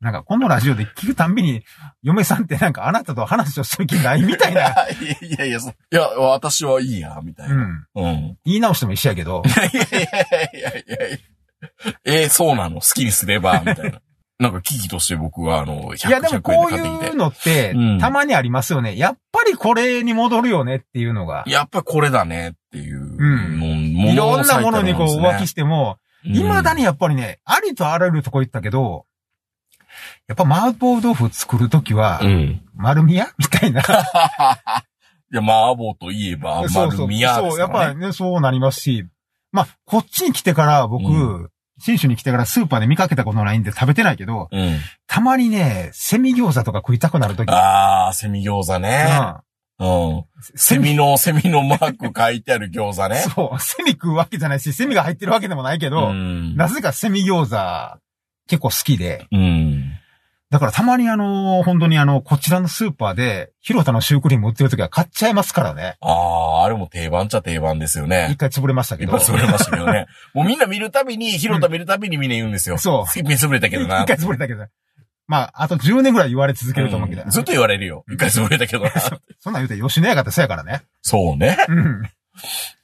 [0.00, 1.64] なんか、このラジオで聞くたんびに、
[2.02, 4.60] 嫁さんってなんかあなたと話をする気ないみたいな。
[4.68, 4.76] いや
[5.22, 7.64] いやいや、そいや、私はいいや、みたいうな。
[7.64, 7.86] ん。
[7.94, 8.38] うん。
[8.44, 9.42] 言い直しても一緒やけど。
[9.46, 11.18] いやいやいやいやいやいや
[12.04, 12.80] えー、そうなの？
[12.80, 14.00] 好きにすれば、みたいな。
[14.38, 17.16] なんか危機として僕は、あの、100、いや、でも100円こういう。
[17.16, 18.98] のってうん、たまにありますよね。
[18.98, 21.44] やっぱりこれに戻るよねっていうのが。
[21.46, 29.06] やっぱりこれだねっていううんの、いろんなものにこう浮気ししても、未だにやっぱりね、ありとあらゆるとこ行ったけど、
[30.28, 32.62] やっぱ麻婆豆腐作るときはう、ん。
[32.74, 33.80] 丸みやみたいな。
[35.32, 37.06] いや、麻婆といえば、そうそう。
[37.06, 37.70] 丸宮でそう、やっ。
[37.70, 39.06] ぱりね、そうなりますし、
[39.52, 44.78] まあ、こっちに来てから僕、う新種に来てからスーパーで見かけたことないんで食べてないけど、うん。
[45.06, 47.50] たまにね、セミ餃子とか食いたくなるとき。
[47.50, 49.06] あー、セミ餃子ね。
[49.78, 50.24] うん。
[50.54, 53.16] セミの、セミのマーク書いてある餃子ね。
[53.34, 56.56] そう、セミ食うわけじゃないし、セミが入ってるわけでもないけど、ん。
[56.56, 57.98] なぜかセミ餃子
[58.48, 59.85] 結構好きで、うん。
[60.48, 65.96] だからたまにあの、本当にあの、こちらのスーパーで、広田のシュークリーム売ってる時は買っちゃいますからね。
[66.00, 66.12] あ
[66.60, 68.36] あ、あれも定番っちゃ定番ですよ一ね。
[68.38, 69.14] 回潰れましたけど。
[69.14, 70.06] 潰れましたけどね。
[70.34, 72.78] もうみんな見るたびに、広田見るたびにみんな言うんですよ。
[72.78, 74.02] そう目潰れたけどな。
[74.02, 74.64] 一回潰れたけど。
[75.26, 77.22] まあ、あと10年ぐらい言われ続けると思うけど。
[77.22, 78.04] うんずっと言われるよ。
[78.08, 78.90] 一回潰れたけど な。
[79.40, 80.82] そんなん言うて吉野家がってそうやからね。
[81.02, 81.56] そうね。
[81.68, 82.02] うん。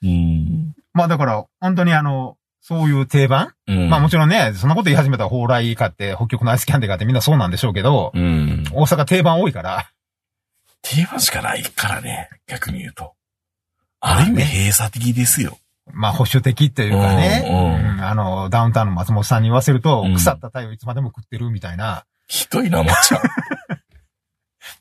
[0.03, 0.75] うん。
[0.95, 3.91] まあだから、本当にあの、そういう定番、うん。
[3.91, 8.65] まあもちろんね、そんなこと言い始めたら蓬莱買って、北極のアイスキャンデー買ってみんなそうなんでしょうけど、うん。
[8.73, 9.91] 大阪定番多いから、
[10.81, 12.31] 定番しかないからね。
[12.47, 13.15] 逆に言うと。
[14.01, 15.59] ある意味閉鎖的ですよ。
[15.93, 17.45] まあ保守的っていうかね、
[17.99, 23.21] うんあの、ダウンタウンの松本さんに言わせると、うん腐った鯛をいつまでも食ってるみたいな、ひどいな、まっちゃん。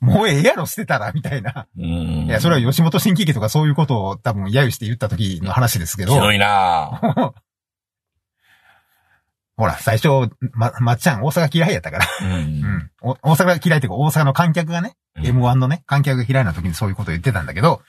[0.00, 1.66] もうええやろ捨てたら、みたいな。
[1.76, 1.84] うん。
[1.84, 7.00] いや、それは吉本新喜劇とかそういうことを多分揶揄して言った時の話ですけど、ひどいな
[9.56, 12.06] ほら、最初、ま、まっちゃん大阪嫌いやったから。
[12.22, 12.24] う。
[12.24, 12.90] うんん。
[13.02, 17.82] お大阪が嫌いっていうか、大阪の観客がね、うん M1 のね、観客が嫌いな時にそういうことを言ってたんだけど、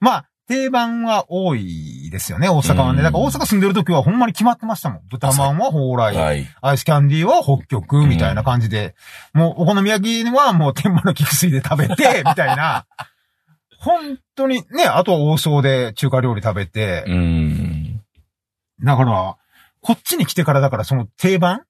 [0.00, 2.98] まあ、定番は多いですよね、大阪はね。
[2.98, 5.02] うんだから大阪住んでる時はほんまに決まってましたもん。
[5.08, 6.46] 豚まんは蓬莱、はい。
[6.60, 8.94] アイスキャンディーは北極、みたいな感じで、
[9.32, 12.86] もうお好み焼きはもう天満の菊水で食べて、 みたいな。
[13.78, 18.00] 本当にね、あとは王将で中華料理食べて、うん。
[18.84, 19.36] だから、
[19.82, 21.64] こっちに来てからだからその定番？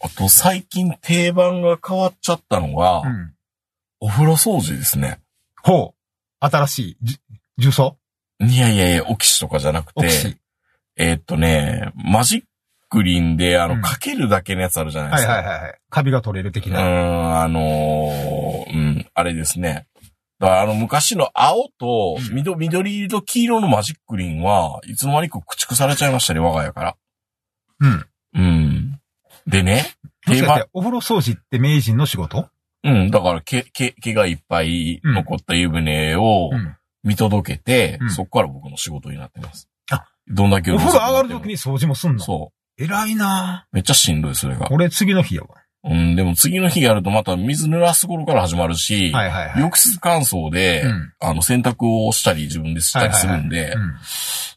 [0.00, 3.34] あと最近定番が変わっちゃったのが、うん。
[4.00, 5.20] お風呂掃除ですね。
[5.62, 6.46] ほう。
[6.46, 7.18] 新しい、じ
[7.58, 7.96] 重曹？
[8.40, 10.36] いやいやいや、オキシとかじゃなくて。
[10.96, 12.42] えーっとね、マジッ
[12.88, 15.32] クリンで、あの、うんかけるだけのやつあるじゃないではいすか。
[15.34, 15.80] はいはいはい。
[15.90, 16.82] カビが取れる的な。
[16.82, 19.86] ん、あのーうん、あれですね。
[20.44, 26.96] だからあの昔の青とうん緑緑色と黄色のマジックリンはいつの間にか駆逐されちゃいましたね、我が家から。
[27.80, 28.06] うん。
[28.34, 29.00] うん。
[29.46, 29.94] でね、
[30.26, 32.48] もしかして、お風呂掃除って名人の仕事？
[32.82, 36.76] うん、だから毛、毛、毛がいっぱい残った湯船をうん。
[37.06, 39.68] 見届けて、うんそこから僕の仕事になってます。
[39.90, 42.18] あどんだけお風呂上がるとときに掃除もすんの？
[42.18, 43.76] そ偉いなう。
[43.76, 44.68] めっちゃしんどい、それが。
[44.72, 45.48] 俺次の日やわ。
[45.86, 49.60] うん、でも次の日やるとまた水濡らす頃から始まるし、はいはいはい。
[49.60, 53.74] 浴室乾燥で、うんあの、洗濯をしたり自分でしたりするんで、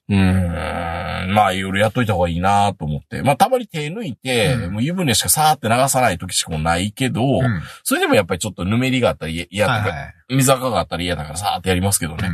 [0.08, 0.18] うん。
[0.18, 3.22] うーん、まあ、いろいろやっといた方がいいなと思って。
[3.24, 7.62] まあ、たまに手抜いて、うんもう湯船しかさーって流さない時しかもないけど、うん。
[7.84, 10.36] それでもやっぱりちょっとぬめりがあったり嫌とか、はいはい。
[10.38, 12.30] 水垢があったり嫌だからさーってやりますけどね。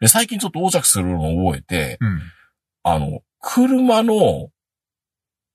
[0.00, 1.98] で、最近ちょっと横着するのを覚えて。
[2.84, 4.50] あの、車の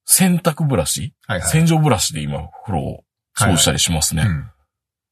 [0.04, 1.48] 洗濯ブラシ、はいはい。
[1.48, 3.04] 洗浄ブラシで今、風呂を
[3.38, 4.26] 掃除したりしますね。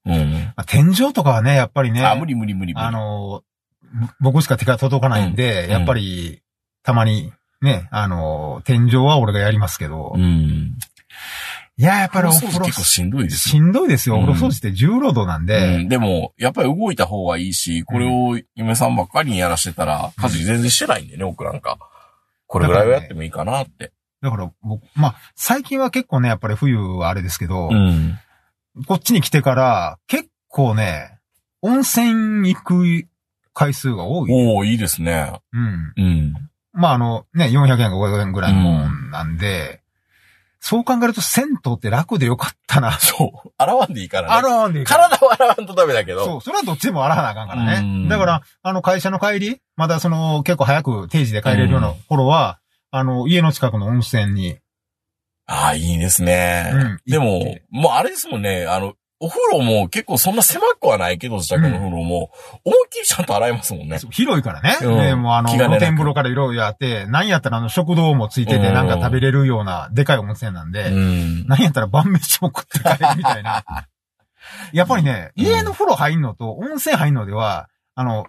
[0.07, 0.13] うん。
[0.13, 0.33] うん。
[0.33, 2.05] まあ天井とかはね、やっぱりね。
[2.05, 2.87] あ、無理無理無理無理。
[2.87, 3.43] あの、
[4.21, 6.43] 僕しか手が届かないんで、うんやっぱり、
[6.83, 10.77] たまに、ね、あの、天井は俺がやりますけど、うん。
[11.77, 13.63] いや、やっぱりお風風呂結構しんどいですしよ。
[13.63, 14.17] んどいですよ。
[14.17, 21.79] おうん風呂掃除って重労働なんうで、ん、でも、やっぱり動いた方がいいし、これを嫁さんばっかりにやらしてたら、家事全然してないんでね、僕なんか。
[22.47, 23.93] これぐらいはやってもいいかなって。
[24.23, 28.19] だから僕、まあ、最近は結構ね、やっぱり冬はあれですけど、うん。
[28.87, 31.19] こっちに来てから、結構ね、
[31.63, 33.07] 温泉行く
[33.55, 34.31] 回数が多い。
[34.33, 35.33] おおいいですね。
[35.53, 35.93] うん。
[35.97, 36.35] うん。
[36.73, 39.81] まあ、あの、ね、400円か500円ぐらいのもんなんで、
[40.61, 42.93] そう考えると銭湯って楽でよかったな。
[43.01, 43.53] そう。
[43.57, 44.35] 洗わんでいいからね。
[44.35, 46.25] 洗わんでいいから体を洗わんとダメだけど。
[46.25, 48.09] そう、それはどっちでも洗わなあかんからうんね。
[48.11, 52.60] だから、あの、会社の帰り、まだその、結構早く定時で帰れるような頃は、
[52.91, 54.59] あの、家の近くの温泉に、
[55.47, 56.71] ああ、いいですね。
[56.73, 62.31] うんでももうあれですもんね、あの、お風呂も結構そんな狭くはないけど、自宅の風呂も、
[62.65, 63.99] 思いっきりちゃんと洗えますもんね。
[64.11, 64.79] 広いからね。
[64.81, 71.47] うんで、もうあの、露天風呂からいろいろあって、なんやったらあの、食堂もついてて、うんなんか食べれるような、でかい温泉なんうで、ん。
[71.47, 73.65] なんやったら晩飯も食って帰るみたいな。
[74.73, 78.27] やっぱりね、うん家の風呂入んのと温泉入んのでは、あの、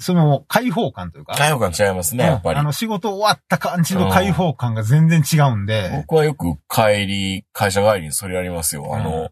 [0.00, 2.62] その、開放感というか、開放感違いますね、やっぱりあ。
[2.62, 8.94] の、仕事終わった感じの開放感が全然違うんで、僕はよく帰り、会社帰りにそれやりますよ。
[8.94, 9.30] あの、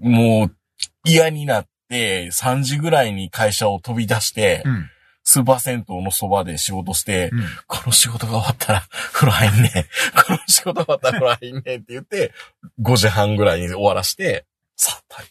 [0.00, 0.56] もう
[1.04, 4.90] 嫌になって、3時ぐらいに会社を飛び出して、うん。
[5.26, 7.44] スーパー銭湯のそばで仕事して、うん。
[7.66, 9.72] この仕事が終わったら 風呂入んねん。
[9.72, 12.32] この仕事終わったら風呂入んねんって言って、
[12.80, 15.26] 5時半ぐらいに終わらして、さっと入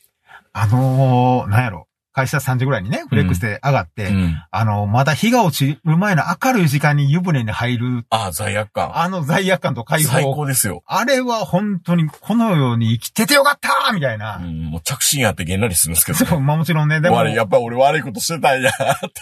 [0.56, 1.88] あのー、なんやろ。
[2.14, 4.10] 会社3時ぐらいにね、フレックスで上がって、る。
[4.10, 4.36] うん。
[4.52, 8.98] あの、まだ日が落ちる前の明るい時間に湯船に入る、ああ、罪悪感。
[8.98, 10.36] あの罪悪感と解最放。
[10.36, 10.84] 高ですよ。
[10.86, 14.38] あれは本当にこのように生きててよかったみたいな。
[14.38, 18.74] うん、もう着信あってげんなりするんですけど、そう、まあもちろんね、でも、やっぱ俺悪いことしてたんやっ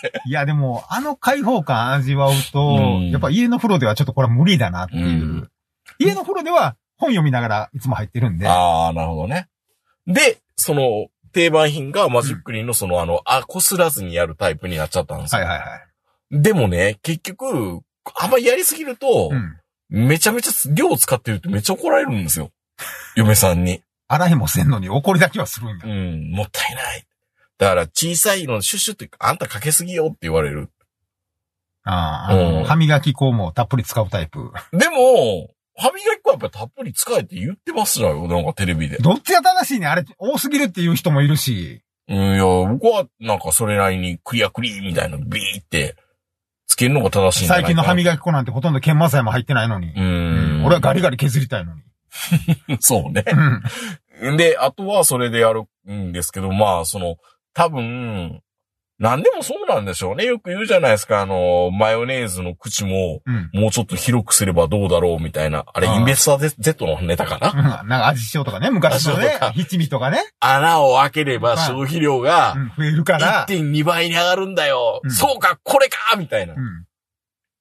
[0.01, 0.21] て。
[0.25, 5.05] いやでも、あの開放感味わうと、うんやっぱ家の風呂ではちょっとこれは無理だなっていう。
[5.05, 5.51] うん
[5.99, 8.47] 家の風呂では、本読みながらいつも入ってるんで。
[8.47, 9.47] ああ、なるほどね。
[10.07, 15.41] で、その、定番品がマジックリンのその、あの、あ、こすらずにやるタイプになっちゃったんですよ。
[15.41, 16.41] はいはいはい。
[16.41, 17.81] でもね、結局、
[18.15, 19.57] あんまりやりすぎると、うん。
[20.07, 22.51] めちゃめちゃ量使ってるってめっちゃ怒られるんですよ。
[23.15, 23.83] 嫁さんに。
[24.07, 25.89] 洗いもせんのに怒りだけはするんだう。
[25.89, 27.05] ん、もったいない。
[27.57, 30.69] だから小さいのシュッシュって、あんたかけすぎよって言われる。
[31.83, 34.51] ああ、うん歯磨き粉もたっぷり使うタイプ。
[34.73, 38.27] でも、歯磨き粉はやっぱりたっぷり使えって言ってますよ。
[38.27, 38.97] なんかテレビで。
[38.97, 41.81] どっちが正しいねあれ、多すぎるっていう人もいるし。
[42.07, 45.95] うん、いや、僕はなんかそれなりにクリアクリーみたいなのビーって
[46.67, 47.97] つけるのが正しいん最近の歯き。
[47.97, 49.87] 磨き粉なんてほとんど研磨剤も入ってないのに。
[49.87, 50.65] うーん。
[50.65, 51.81] 俺はガリガリ削りたいのに。
[52.79, 53.23] そうね。
[54.21, 54.37] うん。
[54.37, 57.15] で、あとはそれでやるんですけど、まあ、その、
[57.53, 58.41] 多分、
[59.01, 60.25] 何でもそうなんでしょうね。
[60.25, 63.49] よく言うじゃないですか、あの、マヨネーズの口も、うん。
[63.51, 65.65] もうちょっと広くすればどうだろうみたいな。
[65.73, 73.47] あれ、インベスター Z のネタかな、うんなんか味塩とかね、昔のね七味とかね、穴を開ければ消費量がうん、増えるから。
[73.49, 75.01] 1.2倍に上がるんだよ。
[75.03, 76.53] うんそうか、これかみたいな。
[76.53, 76.85] うん。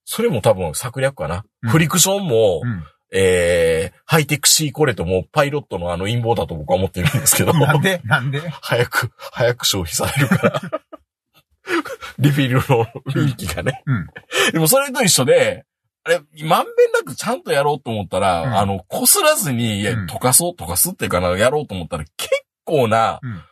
[0.05, 1.43] それも多分策略かな。
[1.63, 2.83] うんフリクションも、うん。
[3.13, 7.53] えー、ハイテクシーコレトもパイロットのあの陰謀だと僕は思ってるんですけど。
[7.53, 7.99] なんで？
[8.05, 8.39] なんで？
[8.61, 10.61] 早く、早く消費されるから。
[12.19, 13.83] リフィルの人気がね。
[13.85, 14.07] うん。
[14.51, 15.65] でもそれと一緒で、
[16.03, 22.29] あれ、まんべんなくちゃんとやろうと思ったら、うんあの、擦らずに、いやうん溶かそう、溶かすっていうかな、やろうと思ったら結
[22.63, 23.43] 構なうん。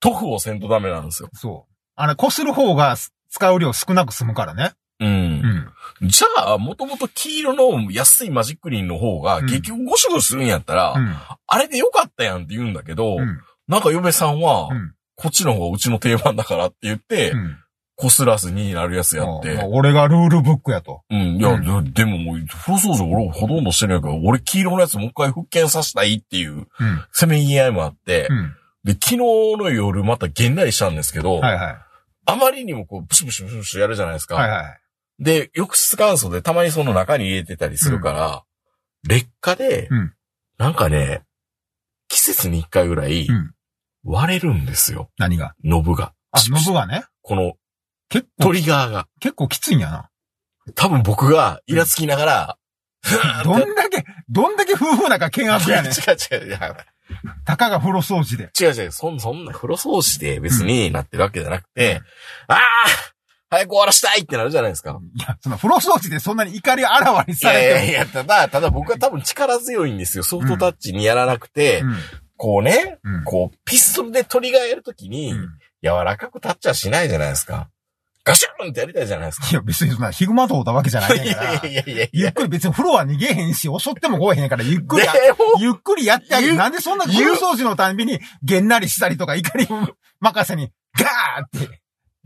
[0.00, 1.28] 塗布をせんとダメなんですよ。
[1.34, 1.74] そう。
[1.96, 2.96] あれ、こする方が
[3.30, 4.72] 使う量少なく済むからね。
[5.00, 5.68] うん。
[6.00, 6.08] うん。
[6.08, 11.16] じゃあ、もともと黄色の安いマジックリンの方が、うん結局ゴシゴシするんやったら、うん。
[11.46, 13.40] あれでよかったやんって言うんだけど、うん。
[13.66, 14.94] なんか嫁さんは、うん。
[15.18, 17.56] こっちの方がうちの定番だからって言って、うん。
[17.96, 19.54] こすらずになるやつやって。
[19.54, 21.02] もうもう俺がルールブックやと。
[21.10, 26.66] うん、いや、うででももう、風呂掃除俺ほとんどしてないから、俺黄色のやつもう一回復権させたいっていう、うん。
[27.12, 28.54] せめぎ合いもあって、うん。
[28.84, 31.76] で、昨日の夜またげんなりしたんですけど、はいはい。
[32.26, 34.36] あまりにもこう、ブシブシブシブシやるじゃないですか。
[34.36, 34.78] はいはい。
[35.18, 38.44] で、浴室乾燥でたまにその中に入れてたりするから、
[39.08, 40.12] 劣化で、うん
[40.58, 41.22] なんかね、
[42.08, 43.54] 季節に一回ぐらいうん、
[44.08, 45.10] 割れるんですよ。
[45.18, 45.54] 何が？
[45.64, 46.12] ノブが。
[46.32, 47.04] あ、ノブがね？
[47.22, 47.54] この
[48.08, 49.06] 結構、トリガーが。
[49.20, 50.10] 結構きついんやな。
[50.74, 52.58] 多分僕がイラつきながら、
[53.44, 55.92] どんだけ、どんだけ夫婦仲険悪やねん。
[55.92, 56.76] 違う違う違う。
[57.44, 58.50] たかが風呂掃除で。
[58.58, 62.00] 違う違う、そんそんな風呂掃除で別になってるわけじゃなくて、
[62.48, 62.58] ああ
[63.50, 64.98] 早く終わらしたいってなるじゃないですか。
[65.14, 70.22] いや、その風呂掃除でそんなに怒りあらわにいされてやいやいや、ただ、ただ僕は多分力強いんですよ。
[70.22, 71.94] ソフトタッチにやらなくて、も。
[71.94, 72.27] こう
[72.62, 73.14] ね、うん。
[73.16, 73.24] うん。
[73.24, 75.48] こう、ピストルでトリガーやるときに、うん
[75.82, 77.68] 柔らかくタッチはしないじゃないですか。
[78.24, 79.48] ガシューンってやりたいじゃないですか。
[79.48, 81.52] いや、別にそんなヒグマとおったわけじゃないから。
[81.64, 82.06] やいやいやいや。
[82.12, 86.52] ゆっくり別に風呂は逃げへんし、襲っても来えへんから、ゆっくりや、でも、ゆっくりやってあげる。
[86.52, 89.88] ゆなんでそんな風呂掃除のたんびに、げんなりしたりとか、怒りを
[90.20, 91.77] 任せに、ガーって。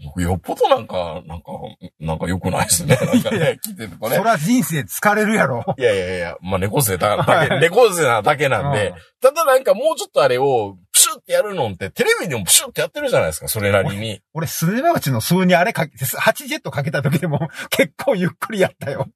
[0.05, 1.53] 僕よっぽどなんか、なんか、
[2.01, 2.97] なんか良くないですね。
[2.97, 4.23] なんかね、聞いてるとねそ。
[4.23, 5.65] ら人生疲れるやろ。
[5.79, 14.21] いやいやいや、まあ猫背だだけ、 猫背なだけなんで、ただなんかもうちょっとあれを、プシュってやるのって、テレビでもプシュってやってるじゃないですか、それなりに。
[14.35, 19.09] 俺、スズメバチの数にあれかけて、8ジェットかけた時でも、結構ゆっくりやったよ。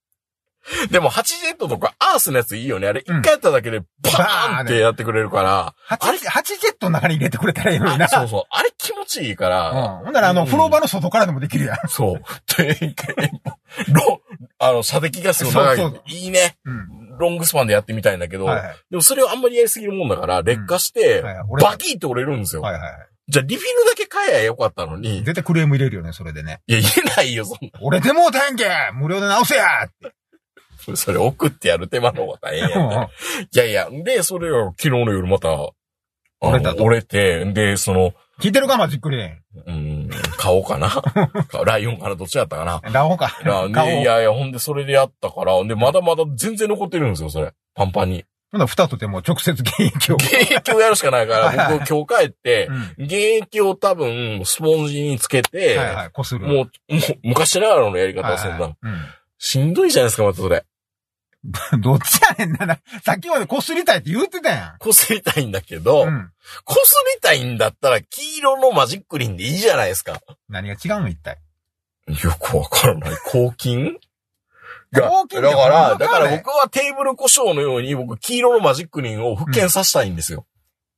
[0.91, 2.89] でも、8ジェットとかアースのやついいよね。
[2.89, 5.75] あれ、一うん回やっただけで、バーンってやってくれるから。
[5.89, 5.99] 8,
[6.29, 8.07] 8ジェットの中に入れてくれたらいいのにな。
[8.07, 8.43] あそうそう。
[8.51, 9.71] あれ気持ちいいから。
[9.71, 10.05] うん。
[10.07, 11.77] ほんなら、あの、うん風呂場の外からでもできるやん。
[11.89, 12.23] そう。
[12.63, 12.77] で、
[13.89, 14.21] ロ、
[14.59, 15.77] あの、射的がすごい長い。
[15.77, 16.57] そうそういいね。
[16.65, 17.19] うん。
[17.19, 18.77] ロングスパンでやってみたいんだけど、はいはい。
[18.91, 21.23] でもそれをあんまりやりすぎるもんだから、劣化して、
[21.63, 22.63] バキーって折れるんですよ。
[22.63, 22.83] はいはい。
[23.29, 26.61] じゃあ、リフィルだけ買えばよかったのに、絶対クレーム入れるよね、それでね。
[26.69, 27.71] いや、言えないよ、そんな。
[27.81, 30.13] 俺でもうたやんけ無料で直せやって。
[30.97, 33.11] それ送ってやる手間の方が大変や んか。
[33.53, 35.49] いやいや、で、それを昨日の夜また、
[36.41, 39.39] 折れたと折れて、で、その、聞いてるか、マジックリン。
[39.67, 40.91] うん、買おうかな。
[41.65, 42.83] ライオンかな、どっちやったかな。
[42.93, 43.35] ラオか。
[43.43, 47.53] いや顔でいやいや、ほんでそれでやったから、で、まだまだ全然残ってるんですよ、それ。
[47.75, 48.25] パンパンに。
[48.53, 50.17] ほんなら二とても直接現役を。
[50.17, 52.67] 現役をやるしかないから、僕今日帰って
[52.99, 53.05] う、ん。
[53.05, 56.47] 現役を多分、スポンジにつけて、はいはい、こする。
[56.47, 56.69] もう、もう、
[57.23, 58.75] 昔ながらのやり方はいはそんな、はい
[59.39, 60.65] しんどいじゃないですか、またそれ。
[61.73, 61.81] うん。
[61.81, 62.79] どっちやねんなな。
[63.05, 66.09] さっきまでこすりたいって言ってたやこすりたいんだけど、ん。
[66.09, 66.31] うん。
[66.65, 70.21] こすりたいんだったら、黄色のマジックリンでいいじゃないですか。
[70.49, 71.39] 何が違うの一体。
[72.09, 73.11] よくわからない。
[73.27, 73.99] 抗菌
[74.93, 80.47] が抗菌だから、だからね僕はテーブル故障のように、僕、黄色のマジックリンを復権させたいんですよ。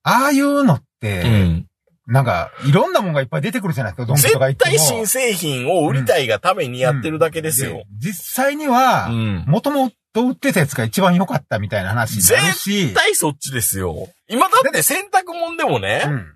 [0.02, 1.67] ああいうのって、うん。
[2.08, 4.72] なんか、いろんなもんがいっぱい出てくるじゃないですか、ドンキとか行っても。
[4.72, 7.84] 絶対新製品を売りたいがためにやってるだけですよ。
[8.00, 9.44] で実際にはう、ん。
[9.46, 14.08] もともとと売ってたやつが一番良かったみたいな話になるし絶、対そっちですよ。
[14.28, 16.26] 今だって洗濯物でもね、うん。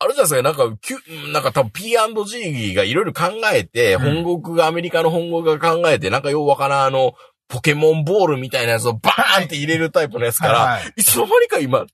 [0.00, 7.12] あるじゃないですか、なんか、きゅなんか多分 P&G がいろいろ考えて、うん本国が、アメリカの本国が考えて、なんかようわからんあの、
[7.48, 11.86] ポケモンボールみたいなやつをバーンって入れるタイプのやつから、はいはいいつの間にか今、タン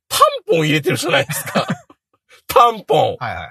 [0.47, 1.66] ポン入れてるじゃないですか。
[2.47, 3.45] タンポはいは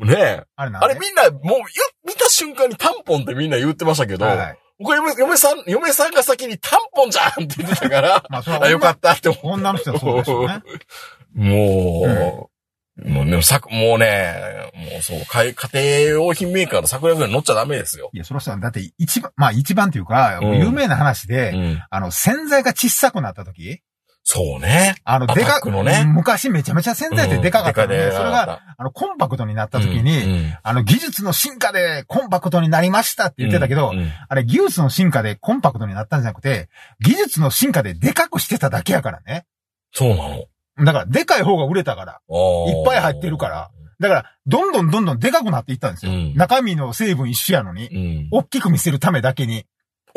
[0.00, 0.04] い。
[0.04, 0.08] ン。
[0.08, 0.44] ねえ。
[0.56, 1.64] あれあれみんな、もう、よ
[2.06, 4.58] 見た瞬間にタンポンってみんな言ってましたけど、はいはい。
[4.78, 9.46] 僕嫁、嫁さん、嫁さんが先にタンポンじゃんって言ってたから、 まあ、それはあ、よかったって思う。
[9.54, 10.62] 女の人はそうですよね。
[11.34, 12.48] も
[13.04, 18.10] う、もうでもさ、もうね、もうそう、家庭用品メーカーの桜ぐらい乗っちゃダメですよ。
[18.12, 21.82] いや、その人は、だって一番、まあ一番というか、うん有名な話で、うん。
[21.90, 23.82] あの、洗剤が小さくなった時
[24.30, 24.96] そうね。
[25.04, 36.68] あの、でかクのね昔めちゃめちゃ洗剤ってでかかったので、うんでそれが、あの、コンパクトになった時に、うんあの、技術の進化でコンパクトになりましたって言ってたけど、うんうんあれ、技術の進化でコンパクトになったんじゃなくて、
[37.00, 39.46] 技術の進化ででかくしてただけやからね。
[39.92, 40.44] そうなの。
[40.84, 42.12] だから、でかい方が売れたから。
[42.12, 43.70] いっぱい入ってるから。
[43.98, 46.12] だから、どんどんどんどんでかくなっていったんですよ。
[46.12, 48.28] うん中身の成分一緒やのに、うん。
[48.30, 49.64] 大きく見せるためだけに。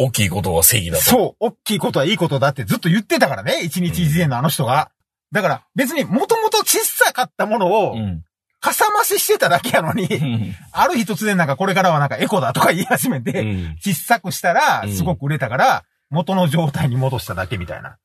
[0.03, 1.03] 大きいことが正義だと。
[1.03, 4.91] そう、大きいことはいいことだってずっと言ってたからね、一日一年のあの人が。
[5.31, 8.23] だから、別にもともと小さかったものを、ん。
[8.59, 10.55] かさ増ししてただけやのに、うん。
[10.71, 17.97] ある日突然なんかこれからはなんかエコだとか言い始めて、うん小さくしたらう、んすごく売れたから、元の状態に戻しただけみたいな。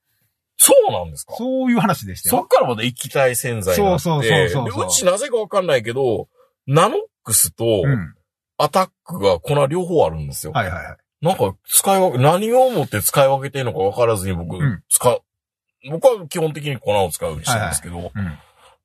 [0.56, 1.34] そうなんですか？
[1.36, 2.38] そういう話でしたよ。
[2.38, 6.28] そっからまた液体洗剤になってそうそうそうそうそうでうちなぜかわかんないけど、
[6.66, 8.14] ナノックスとうん。
[8.58, 10.52] アタックが粉両方あるんですよ。
[10.52, 10.96] はいはいはい。
[11.22, 15.22] なんか使い分け、何をもって使い分けてるのか分からずに僕、うん使う、
[15.90, 18.38] 僕は基本的に粉を使うようにしてるんですけど、うん。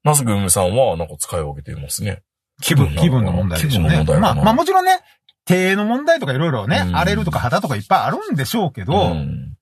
[0.03, 2.23] なぜか梅さんはなんか使い分けてますね。
[2.61, 3.89] 気分、気気分の問題でしょうね。
[3.89, 4.99] 気分の問題まあ、まあもちろんね、
[5.45, 9.55] 手の問題とかいろいろね、うん荒れるとか肌とかいっぱいあるんでしょうけど、ん。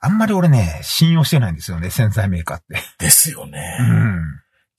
[0.00, 2.82] あんまり俺ね、信用してないんですよね、洗剤メーカーって。
[2.98, 3.78] ですよね。
[3.80, 4.22] うん。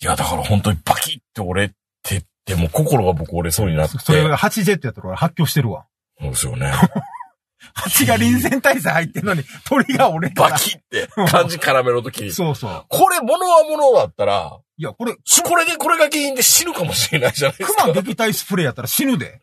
[0.02, 3.98] いや、だから本当にバキって折れてって、もう心が僕折れそうになって。
[4.00, 5.86] それが8ジェットやったら俺発狂してるわ。
[6.20, 6.72] そうですよね。
[7.74, 10.58] 蜂が臨戦態勢入ってんのに、鳥が折れたバら。
[10.60, 12.32] キって感じ絡めの時に。
[12.32, 12.86] そうそう。
[12.88, 17.84] これ、物は物だったら、いや、これ、これで、これが原因で死ぬかもしれないじゃないですか。
[17.84, 19.42] 熊撃退スプレーやったら死ぬで。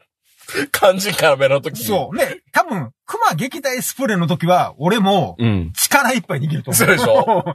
[0.72, 1.84] 感じ絡めの時に。
[1.84, 2.16] そう。
[2.16, 5.44] ね、多分、熊撃退スプレーの時は、俺も、う。
[5.44, 5.72] うん。
[5.74, 6.74] 力いっぱい握ると思う。
[6.74, 7.44] そうでしょ？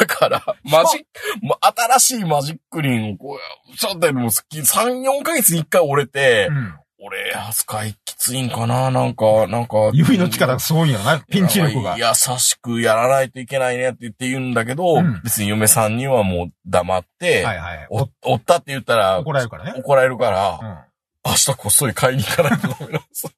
[0.00, 1.00] だから、マジッ
[1.40, 1.58] ク、もう
[1.98, 3.38] 新しいマジックリンをこ
[3.72, 6.74] う、ちょっとでも好き、3、4ヶ月に1回折れて、うん。
[7.02, 8.90] 俺、扱いきついんかな？
[8.90, 9.90] なんか、なんか。
[9.94, 11.96] 指の力がすごいんやろな、ピンチ力が。
[11.96, 12.04] 優
[12.38, 17.86] しくやらないといけないねって言って言うんだけど、うん別に嫁さんにはもう黙って、はいはい。
[17.90, 19.74] お折ったって言ったら、怒られるからね。
[19.78, 21.30] 怒られるから、うん。
[21.30, 23.34] 明日こっそり買いに行かないとダメなんです。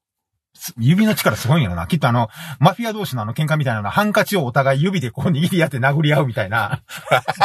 [0.78, 1.86] 指の力すごいんやろな。
[1.86, 6.82] きっとあの、マフィア同士のあの喧嘩みたいなのハンカチをお互い指でこう握り合って殴り合うみたいな。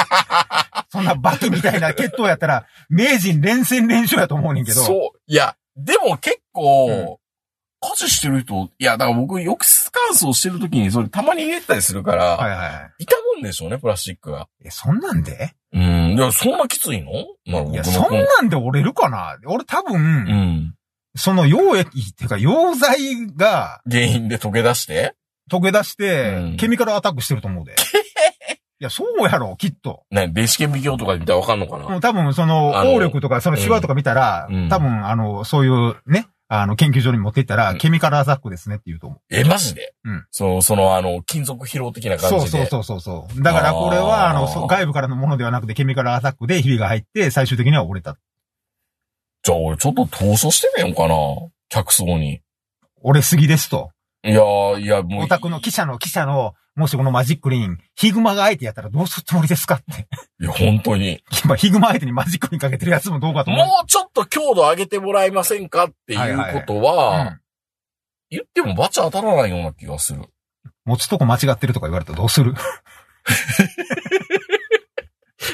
[0.89, 4.81] そんなバキみたいな決闘やったら、名人連戦連勝やと思うねんけど。
[4.81, 5.19] そう。
[5.27, 7.17] いや、でも結構、うん
[7.79, 13.03] 家事してる人、いや、だから僕、浴室乾燥してる時にそれたまに入れてたりするから、はいはい。
[13.03, 14.47] 痛むんでしょうね、プラスチックが。
[14.65, 15.53] え、そんなんで？
[15.73, 16.15] うん。
[16.15, 17.11] いや、そんなきついの？
[17.45, 19.37] まあ、僕いや、のそんなんで折れるかな？
[19.45, 20.75] 俺多分、うん。
[21.15, 25.13] その溶液っていうか溶剤が原因で溶け出して？
[25.51, 27.75] 溶け出して、うんケミカルアタックしてると思うで。
[28.79, 30.03] いや、そうやろ、きっと。
[30.11, 39.19] ね、電子顕微鏡とかで見たらわかんのかな、多分、その、応力とか、そのシワとか見たら、うん多分、あの、そういうね、あの、研究所に持っていったら、うんケミカルアタックですねって言うと思う。
[39.29, 39.95] え、マジで？
[40.05, 40.25] うん。
[40.31, 42.51] そう、その、あの、金属疲労的な感じで。
[42.51, 43.41] そうそうそうそう。
[43.41, 48.17] だからこれは、あの、外部からのものではなくて、ケミカルアタックでひびが入って、最終的には折れた。
[49.43, 51.15] じゃあ俺ちょっと投書してみようかな。
[51.69, 52.41] 客層に。
[53.01, 53.91] 折れすぎですと。
[54.23, 55.23] いやー、いや、もう。
[55.23, 60.07] オタクの記者の記者の、もしこのマジックリン、ヒグマが相手やったらどうするつもりですかって。
[60.39, 61.23] いや、本当に。
[61.45, 63.65] まあ、ヒグマ相手にマジックリンかけてるやつもどうかと思う。
[63.65, 67.41] もうちょっと強度上げてもらえませんかっていうことは、うん
[68.29, 70.21] 言ってもバチ当たらないような気がする。
[70.83, 72.53] 持つとこ間違ってるとか言われたらどうする？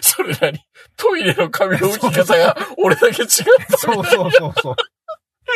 [0.02, 0.60] それなに
[0.98, 3.28] トイレの紙の置き方が俺だけ違っ
[3.70, 3.78] た。
[3.78, 4.76] そうそうそうそう。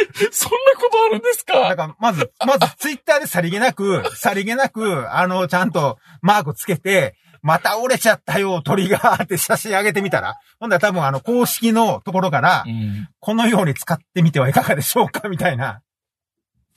[0.31, 13.09] そんなことあるんですだかから、まず、まず、ツイッターでさりげなく、さりげなく、あの、ちゃんとマークつけて、また折れちゃったよ、鳥が、って写真上げてみたら、ほんだら多分あの、公式のところからう、ん。
[13.19, 15.81] このように使ってみてはいかがでしょうか、みたいな。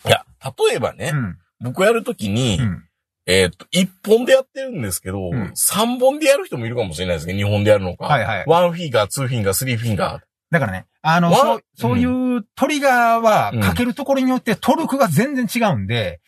[0.06, 0.24] いや、
[0.68, 1.38] 例えばね、うん。
[1.60, 2.84] 僕やるときに、うん。
[3.26, 8.06] えっと、一本でやってるんですけど、うん三本でやる人もいるかもしれないですけど、二本でやるのか。
[8.06, 10.22] はいはい one finger、two finger、three finger。
[10.50, 16.20] だからね、あの、わそう、そういうトリガーはうん、かけるところによってトルクが全然違うんで、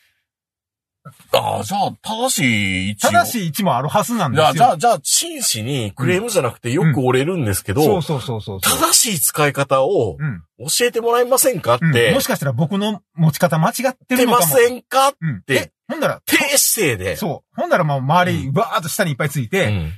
[1.33, 4.53] ああ、じゃあ、正しい位置を正しい位置もあるはずなんですよ。
[4.53, 8.81] じゃあ、じゃあ、真摯にクレームじゃなくてよく折れるんですけど、そうそうそうそうそう。
[8.81, 10.43] 正しい使い方をうん。
[10.69, 14.55] 教えてもらえませんかっうんて、もしかしたら僕の持ち方間違ってるのかも。
[14.55, 15.43] せんかうん。
[15.43, 17.17] てえ、ほんなら、低姿勢で。
[17.17, 17.61] そう。
[17.61, 19.93] ほんならもう周り、うバーっと下にいっぱいついて、うん。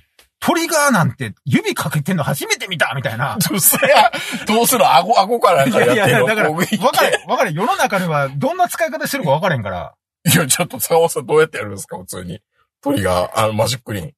[0.46, 3.38] トリガーなんて指かけてんの初めて見たみたいな。
[3.48, 4.12] どうせや、
[4.46, 4.86] どうする？
[4.86, 6.08] 顎、顎からなんいかやってんの？
[6.08, 6.66] やいや、だから、わか
[7.02, 9.94] れ、わかれ、世の中ではどんな使い方してるかわからへんから。
[10.26, 11.96] いや、ちょっと坂本さんどうやってやるんですか？
[11.96, 12.40] 普通に。
[12.82, 14.12] トリガー、あの、マジックリン。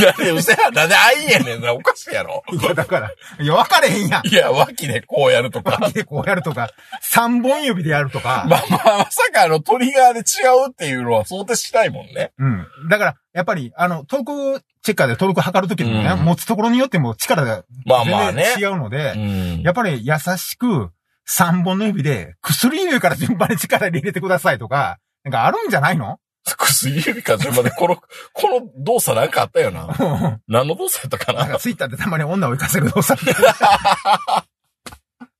[0.00, 2.42] なんで、うせや、なんであいんやねんな、おかしいやろ。
[2.50, 4.26] いや、だから、いや、わかれへんやん。
[4.26, 5.78] いや、脇でこうやるとか。
[5.80, 6.70] 脇でこうやるとか、
[7.02, 8.46] 三本指でやるとか。
[8.48, 10.22] まあまあ、まさかあの、トリガーで違
[10.66, 12.32] うっていうのは想定しないもんね。
[12.38, 12.66] うん。
[12.88, 18.44] だから、やっぱり、あの、トークチェッカーでトルク測るときもね、うん持つところによっても力がまあまあね。
[18.56, 19.60] 全然違うので、うん。
[19.62, 20.90] やっぱり優しく
[21.24, 26.18] 三本の指で薬指から順番に力入れてくださいとか、なんかあるんじゃないの
[26.54, 29.86] 薬指から順番で、この、この動作なんかあったよな。
[29.86, 33.20] なん何の動作やったかなかツイッターでたまに女を生かせる動作。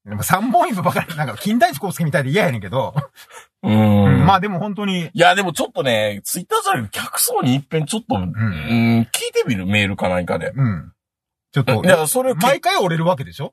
[0.04, 2.94] でも三本指ばかり、なんか金田一光介みたいで嫌やねんけど、
[3.62, 4.26] ううんん。
[4.26, 10.52] まあでも本当に、いや、でもちょっとね、ツイッターじゃなくて客層に一遍ちょっと、うん、聞いてみるメールか何かで。
[10.54, 10.92] うん。
[11.52, 13.52] ちょっとい、や、それを毎回折れるわけでしょ？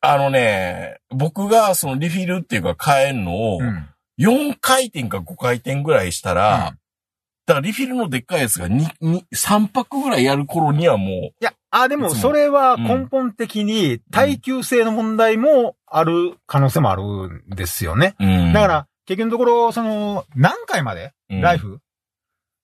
[0.00, 3.88] あのね、僕がそのリフィルっていうか変えんのを、うん。
[4.18, 6.78] 4回転か5回転ぐらいしたら、うん。
[7.46, 18.16] だからリフィルのでっかいやつが2、2、3泊ぐらいやる頃にはもいや、あ、でもそれは根本的に耐久性の問題もある可能性もあるんですよね。
[18.20, 18.52] う、うん。
[18.52, 21.12] だから、結局のところ、その、何回まで？
[21.30, 21.40] うん。
[21.40, 21.78] ライフ？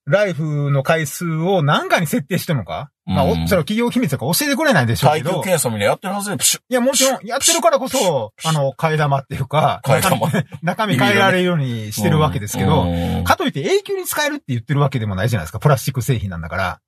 [0.05, 2.91] ライフの回数を何回に設定してるのか？
[3.07, 5.31] まあ、おうんそれは企業秘密だから教えてくれないでしょうけど。
[5.31, 6.63] 耐久検査みたいなやってるはずで、プシュッ。
[6.69, 15.59] いや、もちろん、やってるからこそ、あの、替え玉っていうか、替え玉中身 中身変えられるようにしてるわけですけど、うんかといって永久に使えるって言ってるわけでもないじゃないですか。
[15.59, 16.81] プラスチック製品なんだから。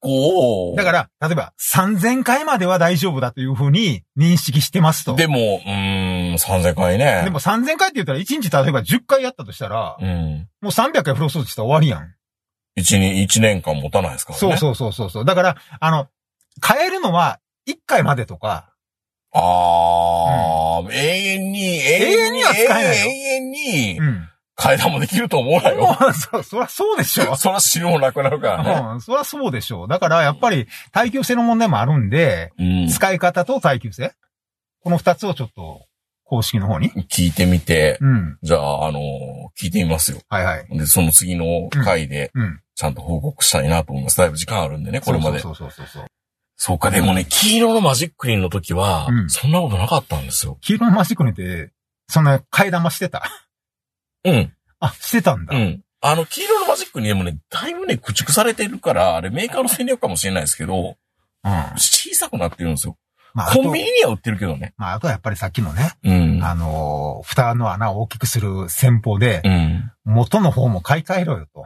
[0.00, 0.76] こう。
[0.76, 5.16] だから、例えば、3000回までは大丈夫だというふうに認識してますと。
[5.16, 7.22] でも、うーん、3000回ね。
[7.24, 10.48] でも3000回って言ったら1日例えば10回やったとしたら、うん。
[10.60, 12.14] もう300回フロー掃除したら終わりやん。
[12.78, 14.40] 一年、一年間持たないですからね。
[14.40, 15.24] そうそうそうそうそう。
[15.24, 16.08] だから、あの、
[16.66, 18.72] 変えるのは1回までとか、
[19.32, 24.28] ああ、永遠に、永遠には使えないよ永遠にう、ん。
[24.56, 25.96] 階段もできると思うなよ。
[26.32, 27.36] そ、そりゃそうでしょ。
[27.36, 28.88] そ ら死ぬもなくなるからね。
[28.94, 29.88] うん、そりゃそうでしょう。
[29.88, 32.88] だから、やっぱり、耐久性の問題もあるんで、うん。
[32.88, 34.12] 使い方と耐久性
[34.82, 35.82] この二つをちょっと、
[36.24, 36.90] 公式の方に。
[37.10, 38.38] 聞いてみて、うん。
[38.42, 39.02] じゃあ、あのー
[39.60, 40.18] 聞いてみますよ。
[40.28, 40.66] はいはい。
[40.78, 42.60] で、その次の回で、うん。
[42.78, 44.16] ちゃんと報告したいなと思います。
[44.18, 45.40] だいぶ時間あるんでね、これまで。
[45.40, 46.06] そうそうそうそう
[46.56, 46.78] そう。
[46.78, 50.58] か、でもね、黄色のマジックリンの時は、うんそんなことなかったんですよ。
[50.60, 51.72] 黄色のマジックにって、
[52.08, 53.24] そんな替え玉してた？
[54.24, 54.52] うん。
[54.78, 55.56] あ、してたんだ。
[55.56, 55.82] うん。
[56.00, 60.96] あの、黄色のマジックにでもね、だいぶね、駆逐されてるから、あれメーカーの戦略かもしれないですけど、
[61.42, 61.52] うん。
[61.76, 62.96] 小さくなってるんですよ。
[63.34, 64.74] まあ、コンビニには売ってるけどね。
[64.76, 66.44] まあ、あとはやっぱりさっきのね、うん。
[66.44, 69.90] あのー蓋の穴を大きくする戦法で、うん。
[70.04, 71.64] 元の方も買い替えろよと。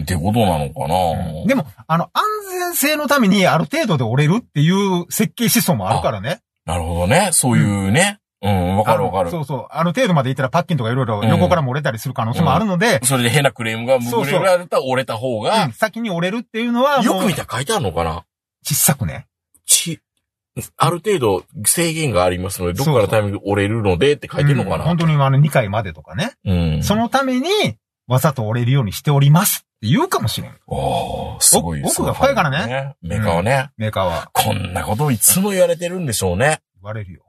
[0.00, 6.40] ってことなのかな、でも、あの、安全性のためにある程度で折れるっていう設計思想もあるからね。
[6.66, 7.30] なるほどね。
[7.32, 8.18] そういうね。
[8.42, 9.30] うん、わかるわかる。
[9.30, 9.66] そうそう。
[9.70, 18.24] ある程度までいったらパッキンとかいろいろ横からも折れたりする可能性もあるので、それで変なクレームが無れられたら折れた方うがん、先に折れるっていうのはよく見たら書いてあるのかな
[18.62, 19.26] 小さくね。
[19.64, 20.00] ち、
[20.76, 26.32] ある程度制限がありますので、どこからタイミングで折れるのでって書いてるのかな、うん本当にあの2回までとかね。
[26.44, 26.82] うん。
[26.82, 27.48] そのために、
[28.06, 30.58] わざと折れるようにしております言うかもしれん。
[30.66, 32.96] おーすごい奥が深いからねね。
[33.02, 34.30] メーカーはね、メーカーは。
[34.32, 36.60] こんなことをいつも言われてるんでしょうね。
[36.76, 37.22] 言われるよ。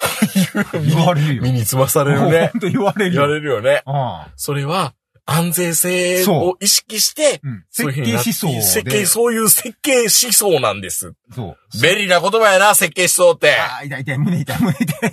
[0.72, 1.42] 言われるよ。
[1.42, 2.50] 身につまされるね。
[2.52, 3.22] 本当言われるよ。
[3.22, 3.82] 言われるよね。
[3.86, 4.94] うんそれは、
[5.26, 8.62] 安全性を意識して、設計思想で。
[8.62, 11.14] 設計、そういう設計思想なんです。
[11.34, 11.82] そう。
[11.82, 13.54] 便利な言葉やな、設計思想って。
[13.54, 15.12] ああ、痛い痛い、胸痛い、胸痛い。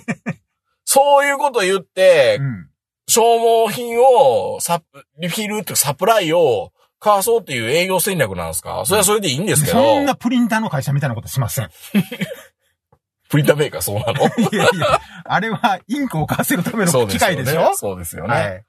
[0.84, 2.68] そういうこと言ってう、ん。
[3.08, 8.82] 消耗品を、サプ、リフィルっていうかサプライを、買わそうっていう営業戦略なんですか？
[8.84, 9.76] それはそれでいいんですけど。
[9.78, 11.70] そんなプリンターの会社みたいなことしません。
[13.28, 14.24] プリンターメーカーそうなの？
[14.24, 17.72] いやいや、あれはインクを買わせるための機械でしょ？
[17.76, 18.34] そうですよね。
[18.34, 18.64] はい。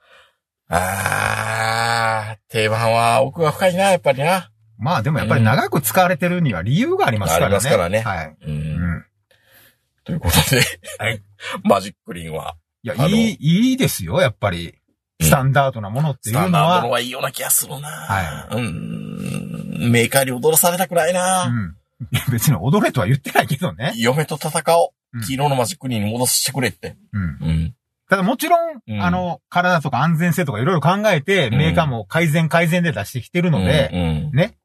[0.70, 4.52] あー、定番は奥が深いな、やっぱりな。
[4.78, 7.46] まあでもやっぱり長く使われてるには理由がありますからね。
[7.46, 8.28] ありますからねはい。
[8.28, 8.38] う。
[8.48, 8.58] うん
[9.00, 9.06] ん。
[10.04, 10.62] ということで、
[11.00, 11.22] はい。
[11.64, 14.76] マジックリンは、いや、いい、いいですよ、やっぱり。
[15.22, 16.94] スタンダードなものってスいうのはタンダードの。
[16.94, 17.88] はいいような気がするな。
[17.88, 19.92] はうん。
[19.92, 21.46] メーカーに踊らされたくないな。
[21.46, 21.76] うん。
[22.32, 23.94] 別に踊れとは言ってないけどね。
[23.98, 24.90] 嫁と戦おう。
[25.14, 26.96] うん黄色のマジックに戻してくれって。
[27.14, 27.22] うん。
[27.22, 27.76] うん。
[28.10, 34.56] ただもちろん、うんあの、体とか安全性とかいろいろ考えて、うんメーカーも改善改善で出してきてるので、うんね。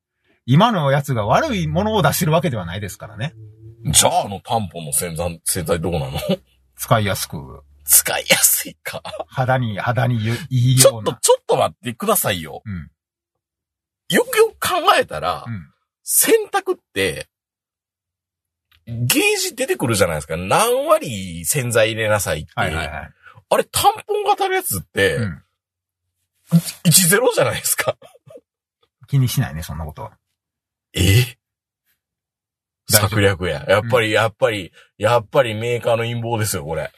[0.47, 3.33] 今のやつが悪いものを出してるわけではないですからね。
[3.85, 6.19] うんじゃあ、あのタンポンの洗剤、洗剤どうなの？
[6.77, 9.03] 使いやすく、使いやすいか。
[9.29, 10.17] 肌に、肌に
[10.51, 11.15] いいちょっと。
[11.15, 12.63] ちょっと待ってくださいよ。
[12.65, 12.91] うん。
[14.09, 15.71] よくよく考えたら、うん。
[16.03, 17.29] 洗濯って、
[18.87, 20.37] ゲージ出てくるじゃないですか。
[20.37, 22.53] 何割洗剤入れなさいって。
[22.55, 23.11] はいはいはい。
[23.51, 25.43] あれ、タンポン型のやつって、うん。
[26.53, 27.97] 10じゃないですか。
[29.07, 30.19] 気にしないね、そんなことは。
[30.93, 31.01] え？
[32.91, 33.65] 大丈夫策略や。
[33.67, 36.93] やっぱり、やっぱり、やっぱりメーカーの陰謀ですよ、これ。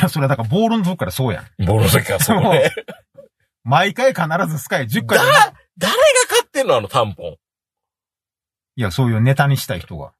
[0.00, 1.66] いや、それはだからボールのとこからそうやん。
[1.66, 2.70] ボロの時はそうね。
[3.64, 5.24] 毎回必ずスカイ10回だ、
[5.76, 5.98] 誰が
[6.28, 7.36] 買ってんのあのタンポン。
[8.76, 10.12] いや、そういうネタにしたい人が。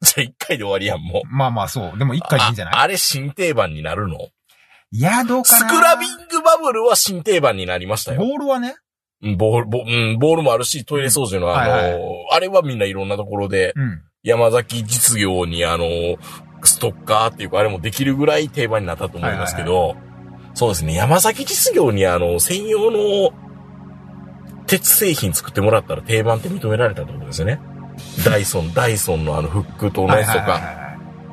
[0.00, 1.28] じゃあ1回で終わりやん、もう。
[1.28, 1.98] まあまあそう。
[1.98, 2.74] でも1回でいいんじゃない？
[2.74, 4.18] ああれ新定番になるの？
[4.90, 5.70] いや、どうかスな。
[5.70, 8.20] クラビングバブルは新定番になりましたよ。
[8.20, 8.74] ボールはね。
[9.22, 11.98] うんボール、ボ,、うん、ボールもあるし、トイレ掃除のあの、はいは
[12.32, 14.02] あれはみんないろんなところで、うん。
[14.24, 15.84] 山崎実業にあの、
[16.68, 19.96] ストッカーっていうか、あれもできるぐらい定番になったと思いますけど、
[20.54, 23.32] そうですね、山崎実業にあの、専用の
[24.66, 27.60] 鉄製品作ってもらったら定番って認められたってことですよね。
[28.24, 30.52] ダイソン、ダイソンのあのフックと同じとはいはいはいか。
[30.52, 30.82] はい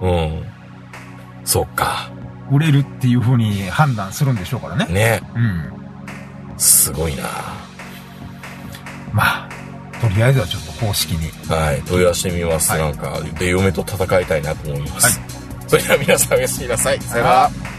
[0.01, 0.45] うん。
[1.45, 2.11] そっか。
[2.51, 4.85] 売れるっていう風に判断するんでしょうからね。
[4.85, 5.21] ね。
[5.35, 5.73] うん。
[6.57, 7.23] すごいな
[9.13, 9.48] まあ、
[10.01, 11.29] とりあえずはちょっと公式に。
[11.53, 11.81] はい。
[11.83, 12.71] 問い合わせてみます。
[12.71, 15.19] はいなんか、で、嫁と戦いたいなと思います。
[15.67, 17.01] それでは皆さんおやすみなさい。
[17.01, 17.78] さよなら。